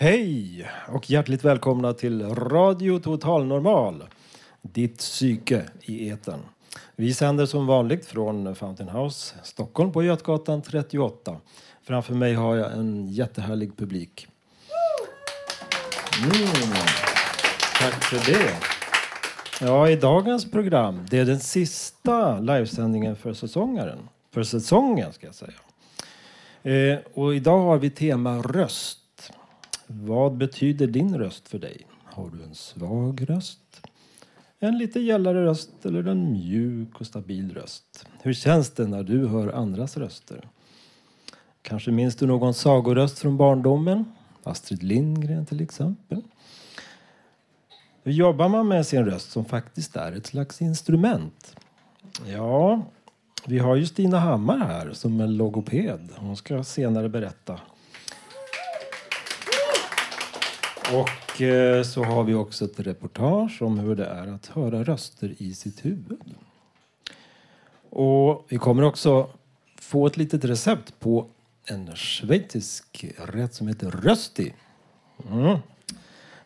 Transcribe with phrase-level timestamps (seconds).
[0.00, 4.04] Hej och hjärtligt välkomna till Radio Total Normal.
[4.62, 6.40] Ditt psyke i eten.
[6.96, 11.36] Vi sänder som vanligt från Fountain House, Stockholm på Götgatan 38.
[11.82, 14.26] Framför mig har jag en jättehärlig publik.
[16.18, 16.74] Mm.
[17.78, 18.54] Tack för det.
[19.60, 23.98] Ja, i dagens program, det är den sista livesändningen för säsongaren.
[24.30, 25.52] För säsongen ska jag säga.
[26.62, 28.97] Eh, och idag har vi tema röst.
[29.90, 31.86] Vad betyder din röst för dig?
[32.04, 33.86] Har du en svag röst?
[34.58, 38.06] En lite gällare röst eller en mjuk och stabil röst?
[38.22, 40.48] Hur känns det när du hör andras röster?
[41.62, 44.04] Kanske minns du någon sagoröst från barndomen?
[44.42, 46.22] Astrid Lindgren till exempel.
[48.02, 51.56] Hur jobbar man med sin röst som faktiskt är ett slags instrument?
[52.26, 52.82] Ja,
[53.46, 56.08] vi har ju Stina Hammar här som är logoped.
[56.16, 57.60] Hon ska senare berätta
[60.92, 65.34] och eh, så har vi också ett reportage om hur det är att höra röster
[65.38, 66.34] i sitt huvud.
[67.90, 69.30] Och vi kommer också
[69.80, 71.26] få ett litet recept på
[71.64, 74.54] en schweizisk rätt som heter rösti.
[75.32, 75.58] Mm.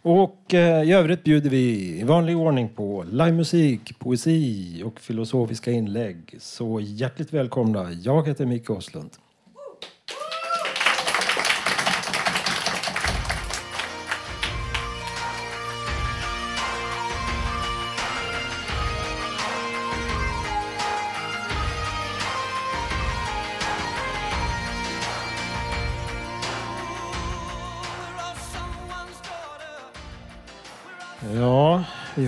[0.02, 6.34] Och eh, i övrigt bjuder vi i vanlig ordning på livemusik, poesi och filosofiska inlägg.
[6.38, 7.92] Så hjärtligt välkomna.
[7.92, 9.10] Jag heter Micke Åslund.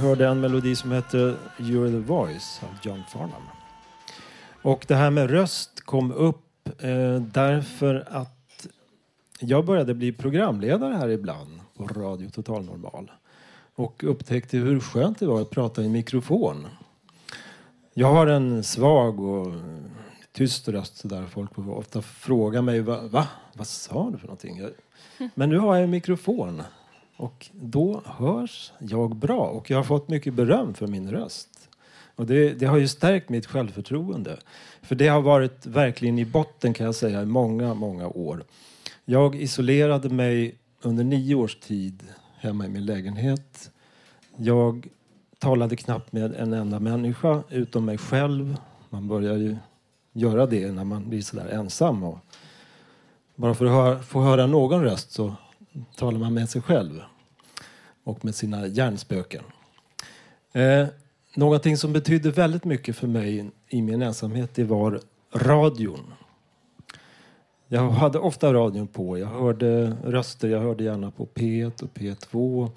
[0.04, 3.42] Hörde en melodi som hette You're the voice av John Farnham.
[4.62, 8.66] Och det här med röst kom upp eh, därför att
[9.40, 13.10] jag började bli programledare här ibland på Radio Total Normal
[13.74, 16.66] och upptäckte hur skönt det var att prata i mikrofon.
[17.94, 19.52] Jag har en svag och
[20.32, 23.28] tyst röst så där folk ofta frågar mig va, va?
[23.52, 24.60] Vad sa du för någonting?
[25.34, 26.62] Men nu har jag en mikrofon
[27.16, 31.68] och då hörs jag bra och jag har fått mycket beröm för min röst.
[32.16, 34.38] Och det, det, har ju stärkt mitt självförtroende.
[34.82, 38.44] För det har varit verkligen i botten kan jag säga i många, många år.
[39.04, 42.02] Jag isolerade mig under nio års tid
[42.36, 43.70] hemma i min lägenhet.
[44.36, 44.88] Jag
[45.38, 48.56] talade knappt med en enda människa utom mig själv.
[48.90, 49.56] Man börjar ju
[50.12, 52.02] göra det när man blir sådär ensam.
[52.02, 52.18] Och
[53.34, 55.34] bara för att höra, få höra någon röst så
[55.96, 57.02] talar man med sig själv
[58.04, 59.44] och med sina hjärnspöken.
[60.52, 60.86] Eh,
[61.34, 65.00] någonting som betydde väldigt mycket för mig i min ensamhet det var
[65.34, 66.14] radion.
[67.68, 69.18] Jag hade ofta radion på.
[69.18, 70.48] Jag hörde röster.
[70.48, 72.70] Jag hörde gärna på P1 och P2.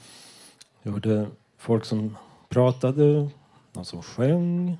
[0.83, 1.27] Jag hörde
[1.57, 2.17] folk som
[2.49, 3.29] pratade,
[3.73, 4.77] någon som sjöng.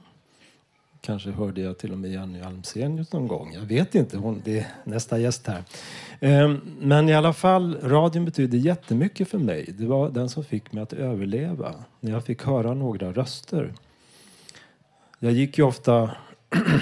[1.07, 3.53] Kanske hörde jag till och med Jenny Almsenius någon gång.
[3.53, 4.17] Jag vet inte.
[4.17, 5.63] Hon, det är nästa gäst här.
[6.19, 9.75] Ehm, men i alla fall, radion betydde jättemycket för mig.
[9.77, 11.75] Det var den som fick mig att överleva.
[11.99, 13.73] När jag fick höra några röster.
[15.19, 16.11] Jag gick ju ofta...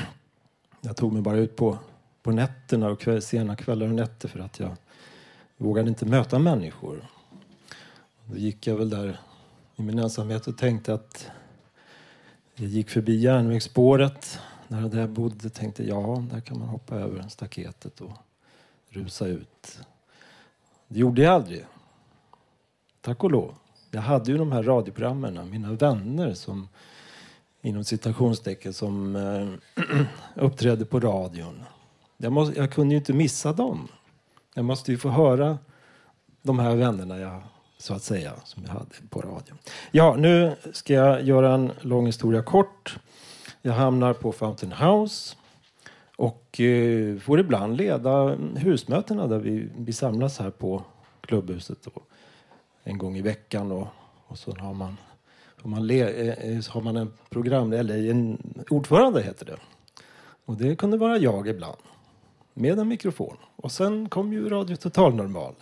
[0.81, 1.77] jag tog mig bara ut på,
[2.23, 4.75] på nätterna och kväll, sena kvällar och nätter för att jag
[5.57, 7.07] vågade inte möta människor.
[8.25, 9.19] Då gick jag väl där
[9.75, 11.31] i min ensamhet och tänkte att
[12.55, 18.01] jag gick förbi järnvägsspåret där jag bodde tänkte ja, där kan man hoppa över staketet
[18.01, 18.11] och
[18.89, 19.79] rusa ut.
[20.87, 21.65] Det gjorde jag aldrig.
[23.01, 23.55] Tack och lov.
[23.91, 26.67] Jag hade ju de här radioprogrammen, mina vänner som
[27.61, 29.47] inom citationstecken som äh,
[30.43, 31.63] uppträdde på radion.
[32.17, 33.87] Jag, måste, jag kunde ju inte missa dem.
[34.53, 35.57] Jag måste ju få höra
[36.41, 37.41] de här vännerna jag
[37.85, 39.57] så att säga, som jag hade på radion.
[39.91, 42.99] Ja, nu ska jag göra en lång historia kort.
[43.61, 45.35] Jag hamnar på Fountain House
[46.15, 50.83] och eh, får ibland leda husmötena där vi, vi samlas här på
[51.21, 52.01] klubbhuset då,
[52.83, 53.71] en gång i veckan.
[53.71, 53.87] Och,
[54.27, 54.97] och så har man,
[55.61, 59.57] har man, le, eh, eh, har man en program, eller en ordförande heter det.
[60.45, 61.77] Och det kunde vara jag ibland,
[62.53, 63.37] med en mikrofon.
[63.55, 65.53] Och sen kom ju Radio Total Normal.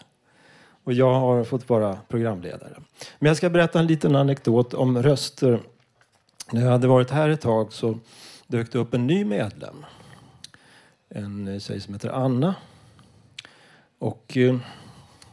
[0.83, 2.75] Och jag har fått vara programledare.
[3.19, 5.59] Men jag ska berätta en liten anekdot om röster.
[6.51, 7.99] När jag hade varit här ett tag så
[8.47, 9.85] dök det upp en ny medlem.
[11.09, 12.55] En eh, tjej som heter Anna.
[13.99, 14.55] Och eh,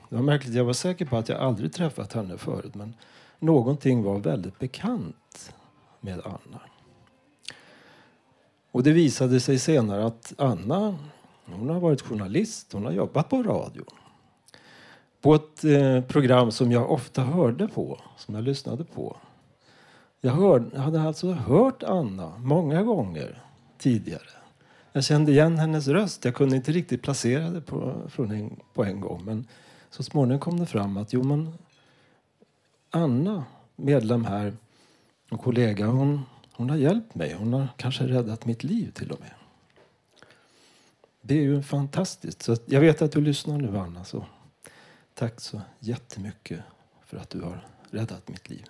[0.09, 2.75] det var märkligt, jag var säker på att jag aldrig träffat henne förut.
[2.75, 2.95] Men
[3.39, 5.53] någonting var väldigt bekant
[6.01, 6.61] med Anna.
[8.73, 10.99] Och det visade sig senare att Anna
[11.53, 14.00] hon har varit journalist, hon har jobbat på radion.
[15.21, 19.17] På ett eh, program som jag ofta hörde på, som jag lyssnade på.
[20.21, 23.43] Jag, hör, jag hade alltså hört Anna många gånger
[23.79, 24.23] tidigare.
[24.93, 26.25] Jag kände igen hennes röst.
[26.25, 29.25] Jag kunde inte riktigt placera det på, från en, på en gång.
[29.25, 29.47] Men
[29.91, 31.53] så småningom kom det fram att jo, men
[32.91, 33.45] Anna,
[33.77, 34.53] medlem här,
[35.31, 37.35] och kollega, hon, hon har hjälpt mig.
[37.39, 39.31] Hon har kanske räddat mitt liv till och med.
[41.23, 42.43] Det är ju fantastiskt.
[42.43, 44.05] Så jag vet att du lyssnar nu, Anna.
[44.05, 44.25] Så
[45.15, 46.61] tack så jättemycket
[47.07, 48.65] för att du har räddat mitt liv.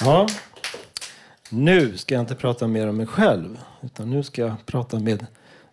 [0.00, 0.26] Ja,
[1.50, 3.58] nu ska jag inte prata mer om mig själv.
[3.82, 5.26] Utan nu ska jag prata med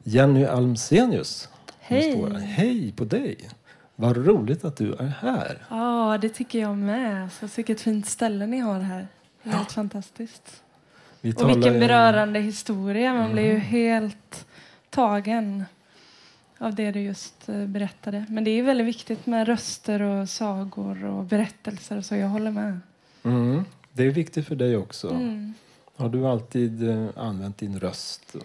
[0.03, 1.50] Jenny Almsenius.
[1.79, 2.33] Hej!
[2.41, 3.50] Hej på dig!
[3.95, 5.65] Vad roligt att du är här.
[5.69, 7.29] Ja, det tycker jag med.
[7.39, 9.00] Så vilket fint ställe ni har här.
[9.00, 9.07] Är
[9.43, 9.51] Ja.
[9.51, 10.63] helt fantastiskt.
[11.21, 13.13] Vi Och vilken berörande historia.
[13.13, 13.61] Man blir ju Mm.
[13.61, 14.45] helt
[14.97, 15.65] tagen
[16.57, 18.25] av det du just eh, berättade.
[18.29, 22.01] Men det är väldigt viktigt med röster och sagor och berättelser.
[22.01, 22.79] Så jag håller med.
[23.23, 23.65] Mm.
[23.91, 25.09] Det är viktigt för dig också.
[25.09, 25.53] Mm.
[25.95, 28.35] Har du alltid eh, använt din röst?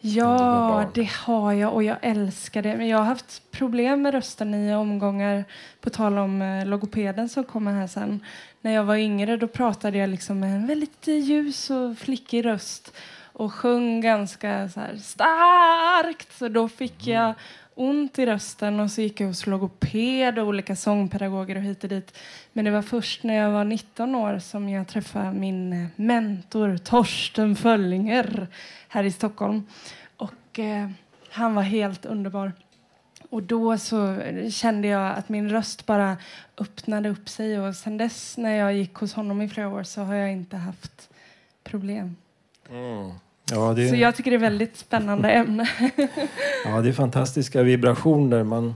[0.00, 2.76] Ja, det har jag och jag älskar det.
[2.76, 5.44] Men jag har haft problem med rösten i omgångar.
[5.80, 8.20] På tal om eh, logopeden som kommer här sen.
[8.60, 12.92] När jag var yngre då pratade jag liksom med en väldigt ljus och flickig röst.
[13.32, 16.38] Och sjöng ganska så här starkt.
[16.38, 17.34] Så då fick jag
[17.74, 21.90] ont i rösten och så gick jag hos logoped och olika sångpedagoger och hit och
[21.90, 22.18] dit.
[22.52, 26.76] Men det var först när jag var 19 år som jag träffade min eh, mentor
[26.76, 28.48] Torsten Föllinger
[28.88, 29.66] här i Stockholm.
[30.16, 30.90] Och eh,
[31.30, 32.52] han var helt underbar.
[33.30, 34.16] Och då så
[34.52, 36.16] kände jag att min röst bara
[36.58, 40.02] öppnade upp sig och sen dess när jag gick hos honom i flera år så
[40.02, 41.10] har jag inte haft
[41.64, 42.16] problem.
[42.70, 43.10] Mm.
[43.50, 45.68] Ja, det, Så jag tycker det är väldigt spännande ämne.
[46.64, 48.42] ja, det är fantastiska vibrationer.
[48.44, 48.74] Man,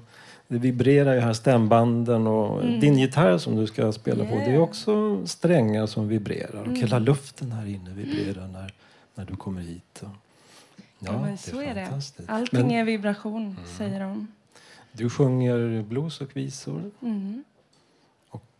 [0.48, 2.80] det vibrerar ju här stämbanden och Mm.
[2.80, 4.34] din gitarr som du ska spela på.
[4.34, 4.62] Det är Yeah.
[4.62, 6.60] också strängar som vibrerar.
[6.60, 6.76] Och Mm.
[6.80, 8.72] hela luften här inne vibrerar när,
[9.14, 10.00] när du kommer hit.
[10.02, 10.08] Ja,
[10.98, 11.88] Ja, men det så är är det.
[12.26, 14.26] Allting Men är vibration, säger de.
[14.92, 17.44] du sjunger blues och visor Mm.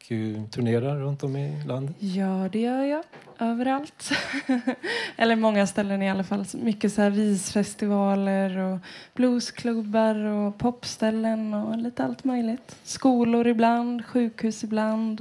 [0.05, 1.97] Och turnerar runt om i landet.
[1.99, 3.05] Ja, det gör jag.
[3.39, 4.11] Överallt.
[5.17, 6.47] Eller många ställen i alla fall.
[6.55, 8.79] Mycket så här visfestivaler och
[9.15, 12.77] bluesklubbar och popställen och lite allt möjligt.
[12.83, 15.21] Skolor ibland, sjukhus ibland.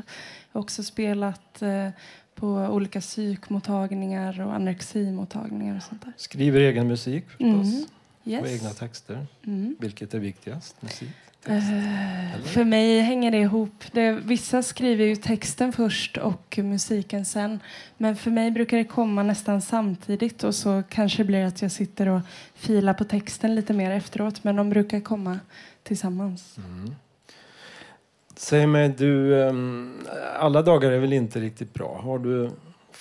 [0.51, 1.89] Jag har också spelat eh,
[2.35, 6.13] på olika psykmottagningar och anoreximottagningar och sånt där.
[6.17, 7.47] Skriver egen musik förstås.
[7.73, 7.83] Mm.
[8.23, 8.45] Och Yes.
[8.61, 9.27] egna texter.
[9.45, 9.75] Mm.
[9.79, 10.81] Vilket är viktigast?
[10.81, 11.09] Musik?
[11.45, 12.41] Eller?
[12.43, 13.83] för mig hänger det ihop.
[13.91, 17.59] Det, vissa skriver ju texten först och musiken sen.
[17.97, 21.71] Men för mig brukar det komma nästan samtidigt och så kanske det blir att jag
[21.71, 22.21] sitter och
[22.55, 24.43] filar på texten lite mer efteråt.
[24.43, 25.39] Men de brukar komma
[25.83, 26.57] tillsammans.
[26.57, 26.95] Mm.
[28.35, 29.93] Säg mig, du, ehm,
[30.39, 32.01] alla dagar är väl inte riktigt bra?
[32.03, 32.49] Har du,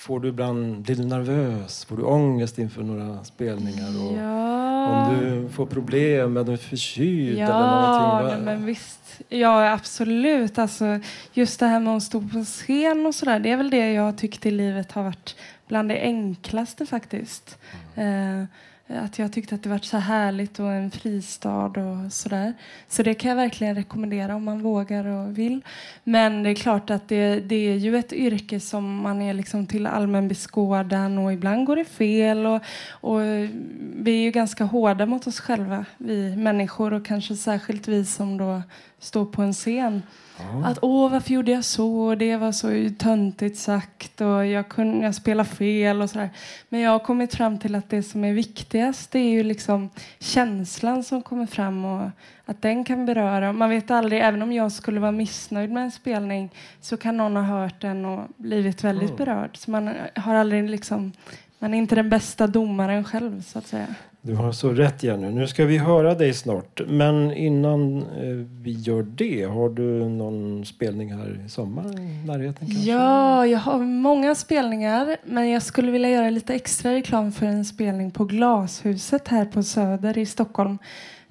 [0.05, 1.85] får du ibland, blir du nervös?
[1.85, 3.87] Får du ångest inför några spelningar?
[4.07, 4.63] Och Ja.
[4.87, 8.27] Om du får problem, är du förkyld eller Ja, någonting?
[8.29, 8.51] nej, va?
[8.51, 8.99] men visst.
[9.29, 10.57] Ja, absolut.
[10.59, 10.99] Alltså,
[11.33, 14.17] just det här med att stå på scen och sådär, det är väl det jag
[14.17, 15.35] tyckt i livet har varit
[15.67, 17.57] bland det enklaste faktiskt.
[17.95, 18.43] Eh,
[18.87, 22.53] att jag tyckte att det var så härligt och en fristad och sådär.
[22.87, 25.61] Så det kan jag verkligen rekommendera om man vågar och vill.
[26.03, 29.67] Men det är klart att det, det är ju ett yrke som man är liksom
[29.67, 32.45] till allmän beskådan och ibland går det fel.
[32.45, 33.19] Och, och
[33.95, 38.37] vi är ju ganska hårda mot oss själva, vi människor och kanske särskilt vi som
[38.37, 38.61] då
[38.99, 40.01] står på en scen.
[40.39, 40.65] Ja.
[40.67, 42.15] Att åh, varför gjorde jag så?
[42.15, 46.29] Det var så töntigt sagt och jag kunde jag spela fel och sådär.
[46.69, 49.89] Men jag har kommit fram till att det som är viktigast det är ju liksom
[50.19, 52.09] känslan som kommer fram och
[52.45, 53.53] att den kan beröra.
[53.53, 56.49] Man vet aldrig, även om jag skulle vara missnöjd med en spelning
[56.81, 59.17] så kan någon ha hört den och blivit väldigt Mm.
[59.17, 59.57] berörd.
[59.57, 61.11] Så man har aldrig liksom,
[61.63, 63.87] man är inte den bästa domaren själv så att säga.
[64.21, 65.29] Du har så rätt Jenny.
[65.29, 66.81] Nu ska vi höra dig snart.
[66.87, 72.67] Men innan eh, vi gör det, har du någon spelning här i sommar i närheten
[72.67, 72.91] kanske?
[72.91, 75.17] Ja, jag har många spelningar.
[75.25, 79.63] Men jag skulle vilja göra lite extra reklam för en spelning på Glashuset här på
[79.63, 80.77] Söder i Stockholm.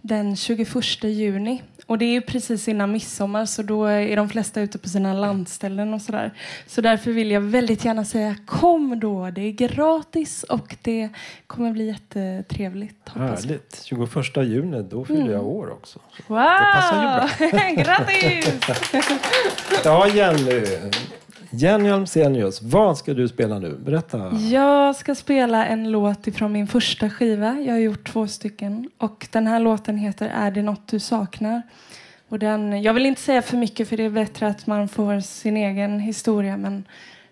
[0.01, 1.63] den 21 juni.
[1.93, 5.95] Och det är precis innan midsommar så då är de flesta ute på sina landställen
[5.95, 6.33] och sådär.
[6.67, 9.31] Så därför vill jag väldigt gärna säga kom då.
[9.31, 11.09] Det är gratis och det
[11.47, 13.09] kommer bli jättetrevligt.
[13.15, 13.83] Härligt.
[13.85, 15.33] 21 juni, då fyller mm.
[15.33, 15.99] jag år också.
[16.27, 16.39] Wow!
[16.39, 17.85] Det passar ju bra.
[17.85, 18.61] Grattis!
[19.85, 20.67] ja, Jenny.
[21.55, 23.79] Jenny Almsenius, vad ska du spela nu?
[23.85, 24.37] Berätta.
[24.37, 27.61] Jag ska spela en låt ifrån min första skiva.
[27.61, 28.91] Jag har gjort två stycken.
[28.99, 31.63] Och den här låten heter Är det något du saknar?
[32.29, 35.21] Och den, jag vill inte säga för mycket för det är bättre att man får
[35.21, 36.57] sin egen historia.
[36.57, 36.85] Men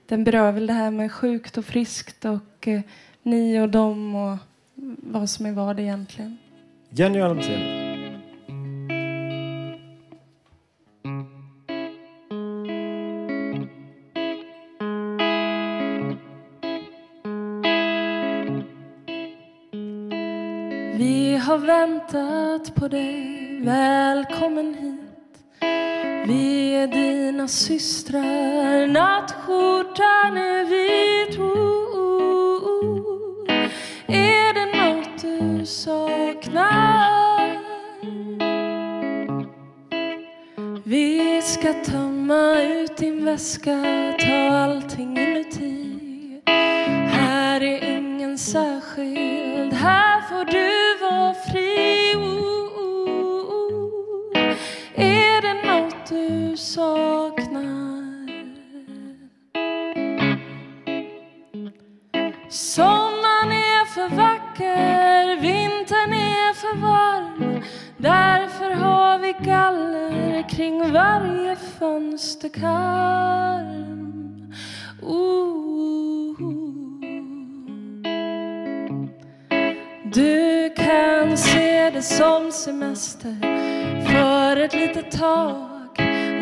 [0.07, 2.81] den berör väl det här med sjukt och friskt och eh,
[3.23, 4.39] ni och dem och
[5.03, 6.39] vad som är vad egentligen.
[6.91, 7.80] Jenny Almsenius.
[22.13, 25.61] Väntat på dig, välkommen hit.
[26.27, 31.39] Vi är dina systrar, nattskjortan är vit.
[31.39, 31.47] Oh,
[31.99, 33.51] oh, oh.
[34.07, 37.61] Är det nåt du saknar?
[40.85, 43.85] Vi ska tömma ut din väska,
[44.19, 45.97] ta allting inuti.
[47.09, 49.50] Här är ingen särskild,
[69.39, 73.31] galler kring varje fönsterkarm
[80.15, 83.37] Du kan se det som semester
[84.07, 85.91] för ett litet tag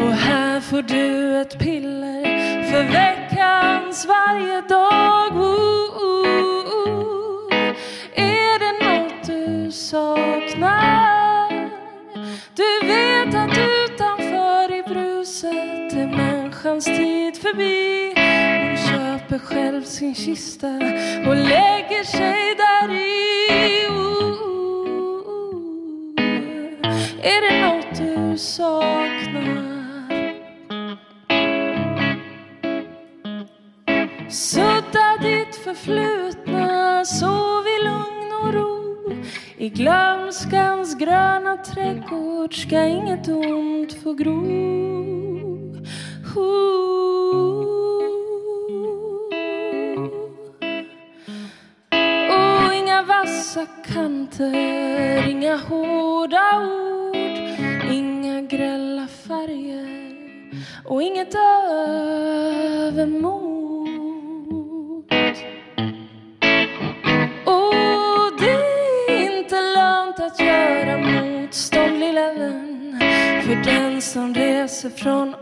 [0.00, 2.24] och här får du ett piller
[2.70, 5.36] för veckans varje dag.
[5.36, 7.74] Ooh, ooh, ooh.
[8.14, 11.17] Är det nåt du saknar?
[12.58, 18.12] Du vet att utanför i bruset är människans tid förbi.
[18.68, 20.66] Hon köper själv sin kista
[21.26, 24.38] och lägger sig där i oh,
[27.22, 29.98] är det nåt du saknar?
[34.30, 38.17] Sudda ditt förflutna, sov i lugn.
[39.60, 44.42] I glömskans gröna trädgård ska inget ont få gro.
[52.30, 57.16] Och inga vassa kanter, inga hårda ord
[57.92, 59.88] Inga grälla färger
[60.84, 61.34] och inget
[62.94, 63.67] övermod.
[75.08, 75.37] passion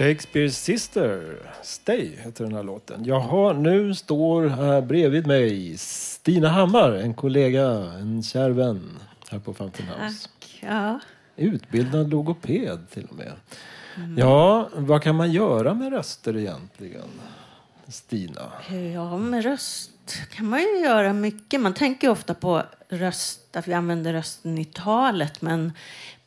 [0.00, 3.04] Shakespeares Sister, Stay heter den här låten.
[3.04, 8.98] Jaha, nu står här bredvid mig Stina Hammar, en kollega, en kär vän
[9.30, 10.28] här på Fountain House.
[10.28, 10.58] Tack.
[10.60, 11.00] Ja.
[11.36, 13.32] Utbildad logoped till och med.
[14.18, 17.08] Ja, vad kan man göra med röster egentligen?
[17.88, 18.52] Stina?
[18.94, 19.90] Ja, med röst
[20.30, 21.60] kan man ju göra mycket.
[21.60, 25.42] Man tänker ofta på röst, att vi använder rösten i talet.
[25.42, 25.72] Men,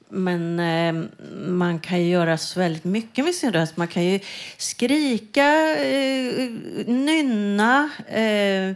[0.09, 1.09] men eh,
[1.47, 3.77] man kan ju göra så väldigt mycket med sin röst.
[3.77, 4.19] Man kan ju
[4.57, 6.49] skrika, eh,
[6.85, 7.89] nynna.
[8.07, 8.75] Eh,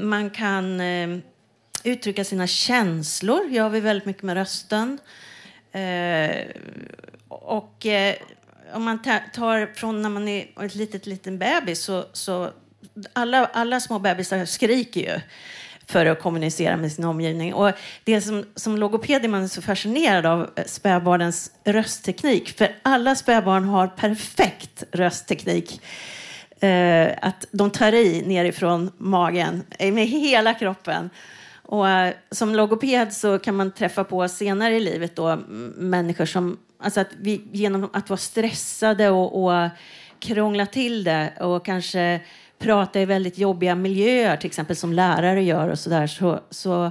[0.00, 1.18] man kan eh,
[1.84, 3.46] uttrycka sina känslor.
[3.48, 4.98] gör vi väldigt mycket med rösten.
[5.72, 6.46] Eh,
[7.28, 8.14] och eh,
[8.72, 12.50] om man tar från när man är ett litet, liten bebis så, så
[13.12, 15.20] alla, alla små bebisar skriker ju
[15.90, 17.54] för att kommunicera med sin omgivning.
[17.54, 17.72] Och
[18.04, 22.58] det som, som logoped är man så fascinerad av eh, spädbarnens röstteknik.
[22.58, 25.80] För alla spädbarn har perfekt röstteknik.
[26.60, 31.10] Eh, att de tar i nerifrån magen eh, med hela kroppen.
[31.62, 35.36] Och, eh, som logoped så kan man träffa på senare i livet då,
[35.76, 36.58] människor som...
[36.82, 39.68] Alltså att vi, genom att vara stressade och, och
[40.18, 42.20] krångla till det och kanske
[42.60, 46.90] prata i väldigt jobbiga miljöer, till exempel som lärare gör och så där, så, så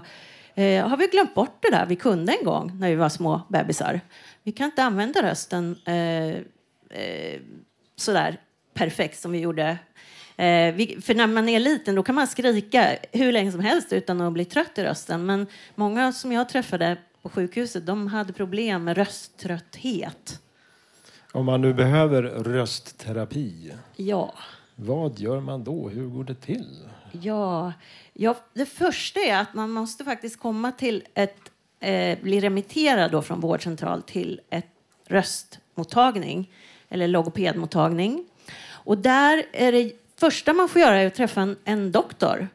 [0.55, 3.41] eh, har vi glömt bort det där vi kunde en gång när vi var små
[3.49, 4.01] bebisar.
[4.43, 6.29] Vi kan inte använda rösten eh,
[6.99, 7.39] eh,
[7.95, 8.37] så där
[8.73, 9.77] perfekt som vi gjorde
[10.39, 13.93] Eh, vi, för när man är liten då kan man skrika hur länge som helst
[13.93, 15.25] utan att bli trött i rösten.
[15.25, 20.41] Men många som jag träffade på sjukhuset de hade problem med rösttrötthet.
[21.31, 24.33] Om man nu behöver röstterapi, ja
[24.81, 25.89] vad gör man då?
[25.89, 26.77] Hur går det till?
[27.11, 27.73] Ja,
[28.13, 31.39] ja det första är att man måste faktiskt komma till ett,
[31.79, 34.67] eh, bli remitterad då från vårdcentral till ett
[35.07, 36.51] röstmottagning
[36.89, 38.25] eller logopedmottagning.
[38.67, 42.47] Och där är det första man får göra är att träffa en, en doktor.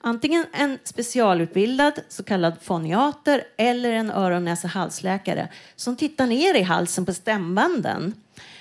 [0.00, 6.62] Antingen en specialutbildad så kallad foniater eller en öron näsa halsläkare som tittar ner i
[6.62, 8.14] halsen på stämbanden.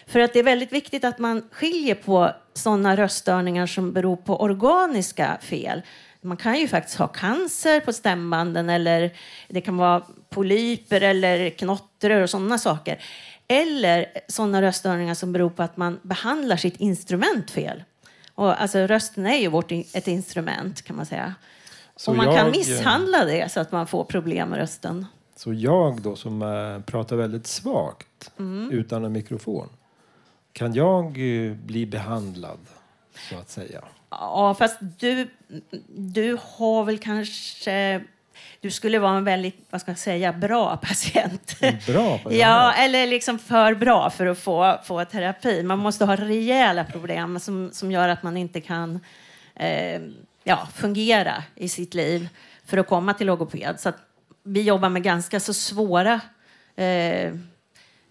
[0.07, 4.41] För att det är väldigt viktigt att man skiljer på sådana röststörningar som beror på
[4.41, 5.81] organiska fel.
[6.21, 9.11] Man kan ju faktiskt ha cancer på stämbanden eller
[9.47, 12.99] det kan vara polyper eller knottror och sådana saker.
[13.47, 17.83] Eller sådana röststörningar som beror på att man behandlar sitt instrument fel.
[18.35, 21.35] Och alltså, rösten är ju vårt, ett instrument kan man säga.
[21.95, 25.05] Så och man jag, kan misshandla det så att man får problem med rösten.
[25.35, 28.71] Så jag då som äh, pratar väldigt svagt mm.
[28.71, 29.69] utan en mikrofon.
[30.53, 32.59] Kan jag äh, bli behandlad
[33.29, 33.83] så att säga?
[34.09, 35.27] Ja, fast du,
[35.95, 38.01] du har väl kanske
[38.59, 41.59] du skulle vara en väldigt, vad ska jag säga, bra patient.
[41.87, 42.39] Bra patient?
[42.41, 45.63] ja, eller liksom för bra för att få, få terapi.
[45.63, 48.99] Man måste ha rejäla problem som, som gör att man inte kan
[49.55, 50.01] eh,
[50.43, 52.29] ja, fungera i sitt liv
[52.65, 53.79] för att komma till logoped.
[53.79, 53.91] Så
[54.43, 56.21] vi jobbar med ganska så svåra
[56.75, 57.27] eh,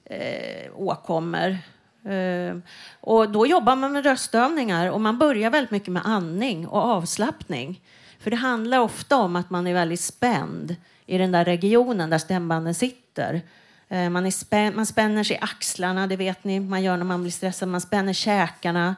[0.05, 1.59] eh, åkommor.
[2.05, 2.62] Ehm,
[3.01, 7.81] och då jobbar man med röstövningar och man börjar väldigt mycket med andning och avslappning.
[8.19, 12.19] För det handlar ofta om att man är väldigt spänd i den där regionen där
[12.19, 13.41] stämbanden sitter.
[13.88, 17.05] Ehm, man, är spän man spänner sig i axlarna, det vet ni man gör när
[17.05, 17.69] man blir stressad.
[17.69, 18.97] Man spänner käkarna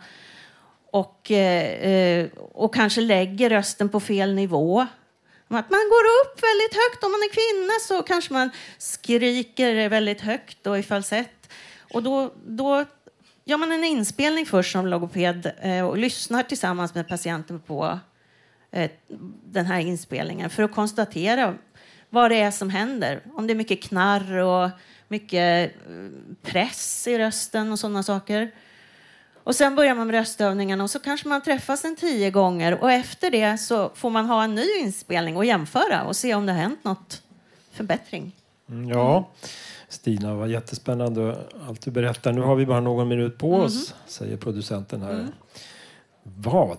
[0.90, 4.86] och, eh, eh, och kanske lägger rösten på fel nivå.
[5.48, 7.04] Att man går upp väldigt högt.
[7.04, 11.48] Om man är kvinna så kanske man skriker väldigt högt och i falsett.
[11.92, 12.84] Och då, då
[13.44, 17.98] gör man en inspelning först som logoped eh, och lyssnar tillsammans med patienten på
[18.74, 18.90] Eh,
[19.44, 21.54] den här inspelningen för att konstatera
[22.10, 23.20] vad det är som händer.
[23.34, 24.70] Om det är mycket knarr och
[25.08, 26.08] mycket eh,
[26.42, 28.50] press i rösten och sådana saker.
[29.44, 32.92] Och sen börjar man med röstövningarna och så kanske man träffas en tio gånger och
[32.92, 36.52] efter det så får man ha en ny inspelning och jämföra och se om det
[36.52, 37.22] har hänt något
[37.72, 38.32] förbättring.
[38.68, 38.90] Mm,
[39.94, 42.32] Stina, vad jättespännande allt du berättar.
[42.32, 44.02] Nu har vi bara någon minut på oss, mm.
[44.06, 45.12] säger producenten här.
[45.12, 45.32] Mm.
[46.22, 46.78] Vad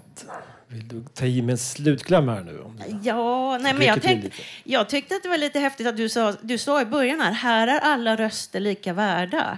[0.68, 2.64] vill du ta i med en slutkläm här nu?
[3.04, 4.30] Ja, nej, men jag, tänkte,
[4.64, 7.32] jag tyckte att det var lite häftigt att du sa, du sa i början här,
[7.32, 9.58] här är alla röster lika värda.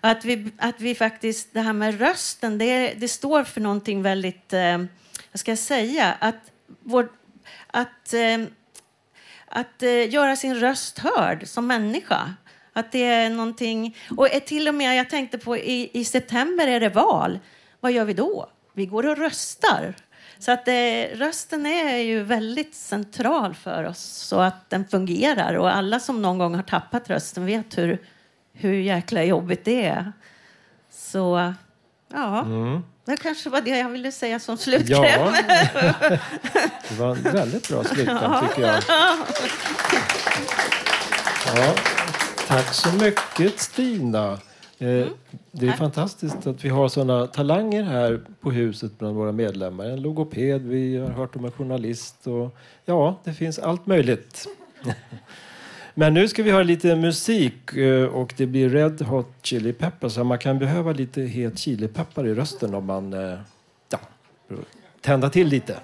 [0.00, 4.52] Att vi, att vi faktiskt, det här med rösten, det, det står för någonting väldigt,
[4.52, 4.78] eh,
[5.32, 7.08] vad ska jag säga, att, vår,
[7.66, 8.46] att, eh,
[9.48, 12.34] att eh, göra sin röst hörd som människa.
[12.76, 16.80] Att det är någonting, och till och med, jag tänkte på i, i september är
[16.80, 17.38] det val.
[17.80, 18.50] Vad gör vi då?
[18.72, 19.94] Vi går och röstar.
[20.38, 25.54] Så att eh, rösten är ju väldigt central för oss så att den fungerar.
[25.54, 27.98] Och alla som någon gång har tappat rösten vet hur,
[28.52, 30.12] hur jäkla jobbigt det är.
[30.90, 31.54] Så
[32.12, 32.82] ja, mm.
[33.04, 35.02] det kanske var det jag ville säga som slutkläm.
[35.04, 35.32] Ja.
[36.88, 38.82] Det var en väldigt bra slutkläm tycker jag.
[41.54, 41.74] Ja.
[42.48, 44.32] Tack så mycket Stina.
[44.78, 45.08] Eh, Mm.
[45.52, 49.84] det är fantastiskt att vi har sådana talanger här på huset bland våra medlemmar.
[49.84, 54.46] En logoped, vi har hört om en journalist och ja, det finns allt möjligt.
[55.94, 60.16] Men nu ska vi ha lite musik eh, och det blir Red Hot Chili Peppers.
[60.16, 63.38] Man kan behöva lite het chilipeppar i rösten om man eh,
[63.90, 63.98] ja,
[65.00, 65.76] tända till lite.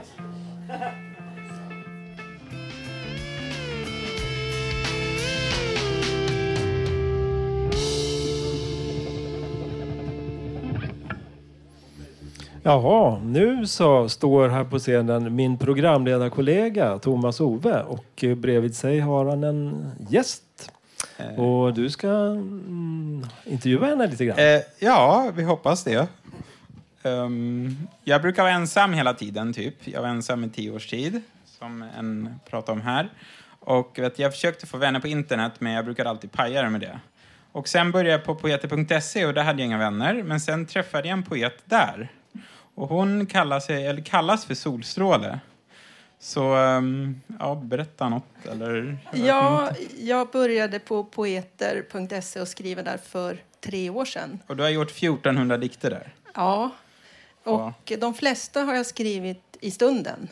[12.65, 19.25] Jaha, nu så står här på scenen min programledarkollega Thomas Ove och bredvid sig har
[19.25, 20.73] han en gäst.
[21.17, 24.39] Eh, Och du ska mm, intervjua henne lite grann.
[24.39, 26.09] Eh, ja, vi hoppas det.
[27.03, 29.75] Ehm, jag brukar vara ensam hela tiden, typ.
[29.89, 33.09] Jag var ensam i tio års tid, som en pratade om här.
[33.61, 36.81] Och vet, jag försökte få vänner på internet, men jag brukade alltid paja det med
[36.81, 36.99] det.
[37.53, 40.23] Och sen började jag på poeter.se och där hade jag inga vänner.
[40.23, 42.11] Men sen träffade jag en poet där.
[42.75, 45.41] Och hon kallar sig, eller kallas för Solstråle.
[46.19, 48.99] Så, ehm, ja, berätta något, eller?
[49.13, 54.39] Ja, jag började på poeter.se och skriva där för tre år sedan.
[54.47, 56.15] Och du har gjort 1400 dikter där.
[56.35, 56.71] Ja,
[57.45, 60.29] och de flesta har jag skrivit i stunden.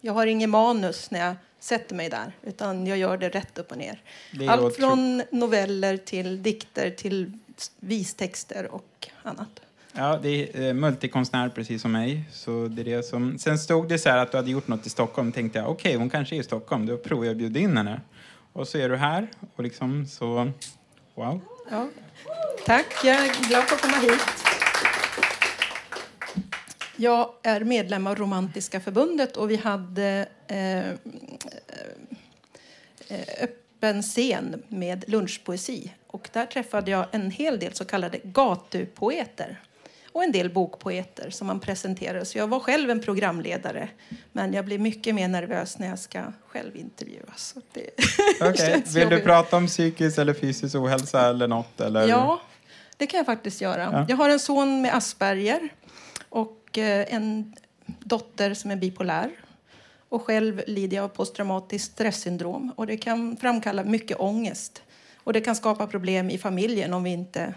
[0.00, 3.70] Jag har ingen manus när jag sätter mig där, utan jag gör det rätt upp
[3.70, 4.02] och ner.
[4.48, 7.32] Allt från noveller till dikter till
[7.80, 9.60] vistexter och annat.
[10.00, 12.24] Ja, det är eh, multikonstnär precis som mig.
[12.32, 13.38] Så det är det som...
[13.38, 15.32] Sen stod det så här att du hade gjort något i Stockholm.
[15.32, 16.86] tänkte jag, okej, hon kanske är i Stockholm.
[16.86, 18.00] Då provar jag att bjuda in henne.
[18.52, 19.28] Och så är du här.
[19.56, 20.52] Och liksom så...
[21.14, 21.40] Wow.
[21.70, 21.88] Ja.
[22.66, 24.26] Tack, jag är glad för att komma hit.
[26.96, 30.94] Jag är medlem av Romantiska förbundet och vi hade eh, eh
[33.40, 35.92] öppen scen med lunchpoesi.
[36.06, 39.58] Och där träffade jag en hel del så kallade gatupoeter
[40.18, 42.24] och en del bokpoeter som man presenterade.
[42.24, 43.88] Så jag var själv en programledare,
[44.32, 47.54] men jag blir mycket mer nervös när jag ska själv intervjuas.
[47.72, 51.80] Det känns Vill du prata om psykisk eller fysisk ohälsa eller något?
[51.80, 52.08] Eller?
[52.08, 52.40] Ja,
[52.96, 53.88] det kan jag faktiskt göra.
[53.92, 54.06] Ja.
[54.08, 55.68] Jag har en son med Asperger
[56.28, 57.54] och eh, en
[57.84, 59.30] dotter som är bipolär.
[60.08, 64.82] Och själv lider jag av posttraumatiskt stresssyndrom och det kan framkalla mycket ångest.
[65.16, 67.54] Och det kan skapa problem i familjen om vi inte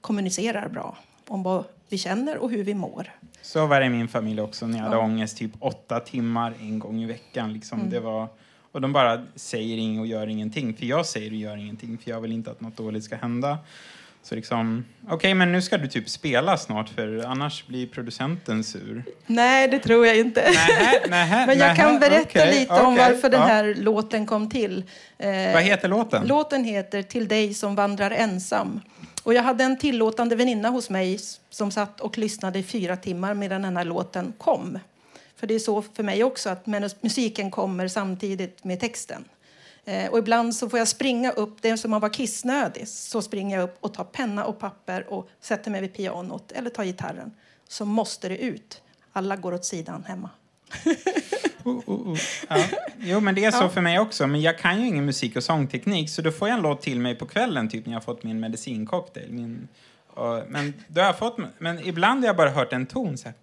[0.00, 3.10] kommunicerar bra om vad vi känner och hur vi mår.
[3.42, 5.02] Så var det i min familj också när jag hade Ja.
[5.02, 7.52] ångest typ åtta timmar en gång i veckan.
[7.52, 7.78] Liksom.
[7.78, 7.90] Mm.
[7.90, 8.28] Det var,
[8.72, 10.74] och de bara säger inget och gör ingenting.
[10.74, 11.98] För jag säger och gör ingenting.
[11.98, 13.58] För jag vill inte att något dåligt ska hända.
[14.22, 19.04] Så liksom, okej men nu ska du typ spela snart för annars blir producenten sur.
[19.26, 20.40] Nej, det tror jag inte.
[20.40, 23.46] Nähä, nähä, Men jag nähä, kan berätta okej, lite om okej, varför den ja.
[23.46, 24.84] här låten kom till.
[25.18, 26.26] Eh, Vad heter låten?
[26.26, 28.80] Låten heter Till dig som vandrar ensam.
[29.24, 31.18] Och jag hade en tillåtande väninna hos mig
[31.50, 34.78] som satt och lyssnade i fyra timmar medan den här låten kom.
[35.36, 36.66] För det är så för mig också att
[37.00, 39.24] musiken kommer samtidigt med texten.
[39.84, 43.22] Eh, och ibland så får jag springa upp, det är som att vara kissnödig, så
[43.22, 46.84] springer jag upp och tar penna och papper och sätter mig vid pianot eller tar
[46.84, 47.32] gitarren.
[47.68, 48.82] Så måste det ut.
[49.12, 50.30] Alla går åt sidan hemma.
[51.64, 52.18] Oh, oh, oh.
[52.48, 52.56] Ja.
[52.98, 53.68] Jo, men det är så Ja.
[53.68, 54.26] för mig också.
[54.26, 57.00] Men jag kan ju ingen musik och sångteknik, så då får jag en låt till
[57.00, 59.32] mig på kvällen, typ när jag fått min medicincocktail.
[59.32, 59.68] Min,
[60.48, 63.34] men, då har jag fått, men ibland har jag bara hört en ton så här.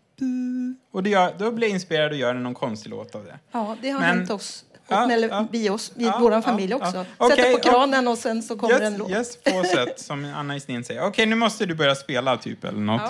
[0.92, 3.40] Och gör, då blir jag inspirerad och gör någon konstig låt av det.
[3.52, 4.66] Ja, det har Men- hänt oss.
[4.88, 5.48] Ja, eller ja.
[5.52, 6.78] vi oss, i Ja, vår ja, familj ja.
[6.78, 7.06] också.
[7.18, 9.12] Okej, Sätter på kranen och sen så kommer en Yes, låt.
[9.12, 11.06] yes, på sätt, som Anna Istin säger.
[11.06, 13.02] Okej, nu måste du börja spela, typ, eller något.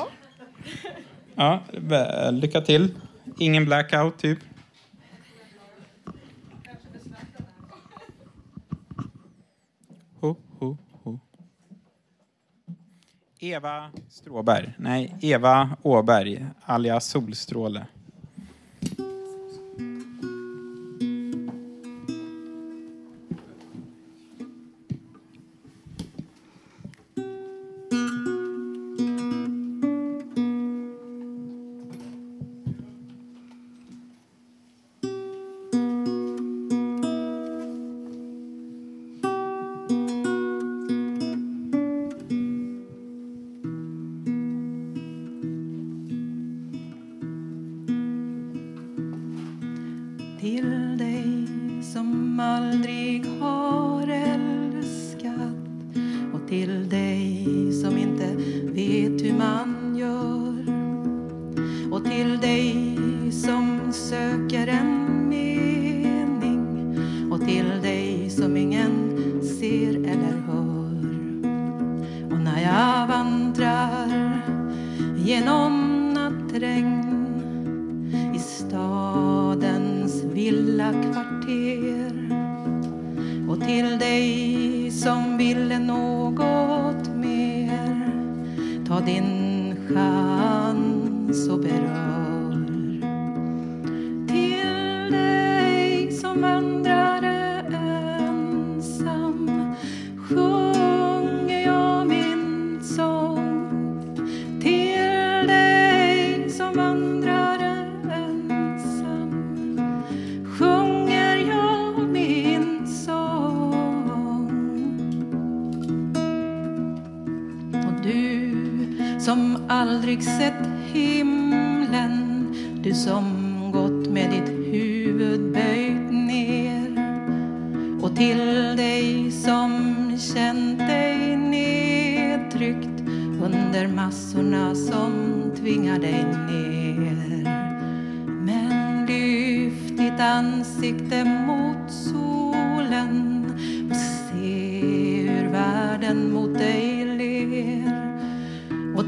[1.36, 1.60] Ja.
[1.80, 2.96] Ja, lycka till.
[3.38, 4.40] Ingen blackout, typ.
[10.20, 11.20] Ho, ho, ho.
[13.40, 14.74] Eva Stråberg.
[14.78, 17.88] Nej, Eva Åberg, alias Solstråle.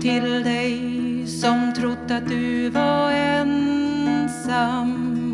[0.04, 4.56] Till dig som trott att du var ensam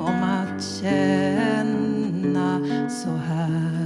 [0.02, 3.79] om att känna så här.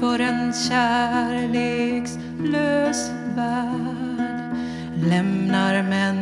[0.00, 4.56] För en kärlekslös värld.
[5.08, 6.17] Lämnar män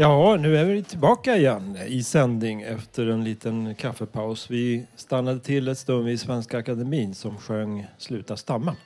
[0.00, 4.50] Ja, nu är vi tillbaka igen i sändning efter en liten kaffepaus.
[4.50, 8.76] Vi stannade till ett stund vid Svenska Akademin som sjöng Sluta stamma.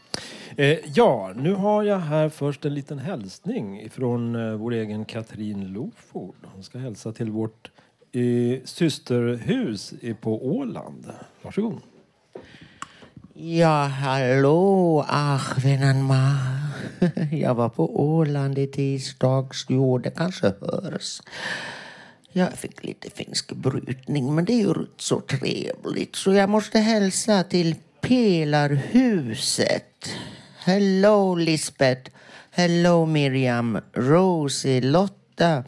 [0.57, 5.73] Eh, ja, nu har jag här först en liten hälsning från eh, vår egen Katrin
[5.73, 6.37] Loford.
[6.55, 7.71] Hon ska hälsa till vårt
[8.15, 11.13] i systerhus på Åland.
[11.43, 11.81] Varsågod.
[13.35, 16.37] Ja, hallå Ahvenanma.
[17.33, 19.67] Jag var på Åland i tisdags.
[19.69, 21.21] Jo, det kanske hörs.
[22.33, 26.17] Jag fick lite finsk brytning, men det är ju rätt så trevligt.
[26.17, 30.09] Så jag måste hälsa till Pelarhuset.
[30.59, 32.11] Hello Lisbeth.
[32.51, 33.79] Hello Miriam.
[33.93, 34.81] Rosie.
[34.81, 35.65] Lotta.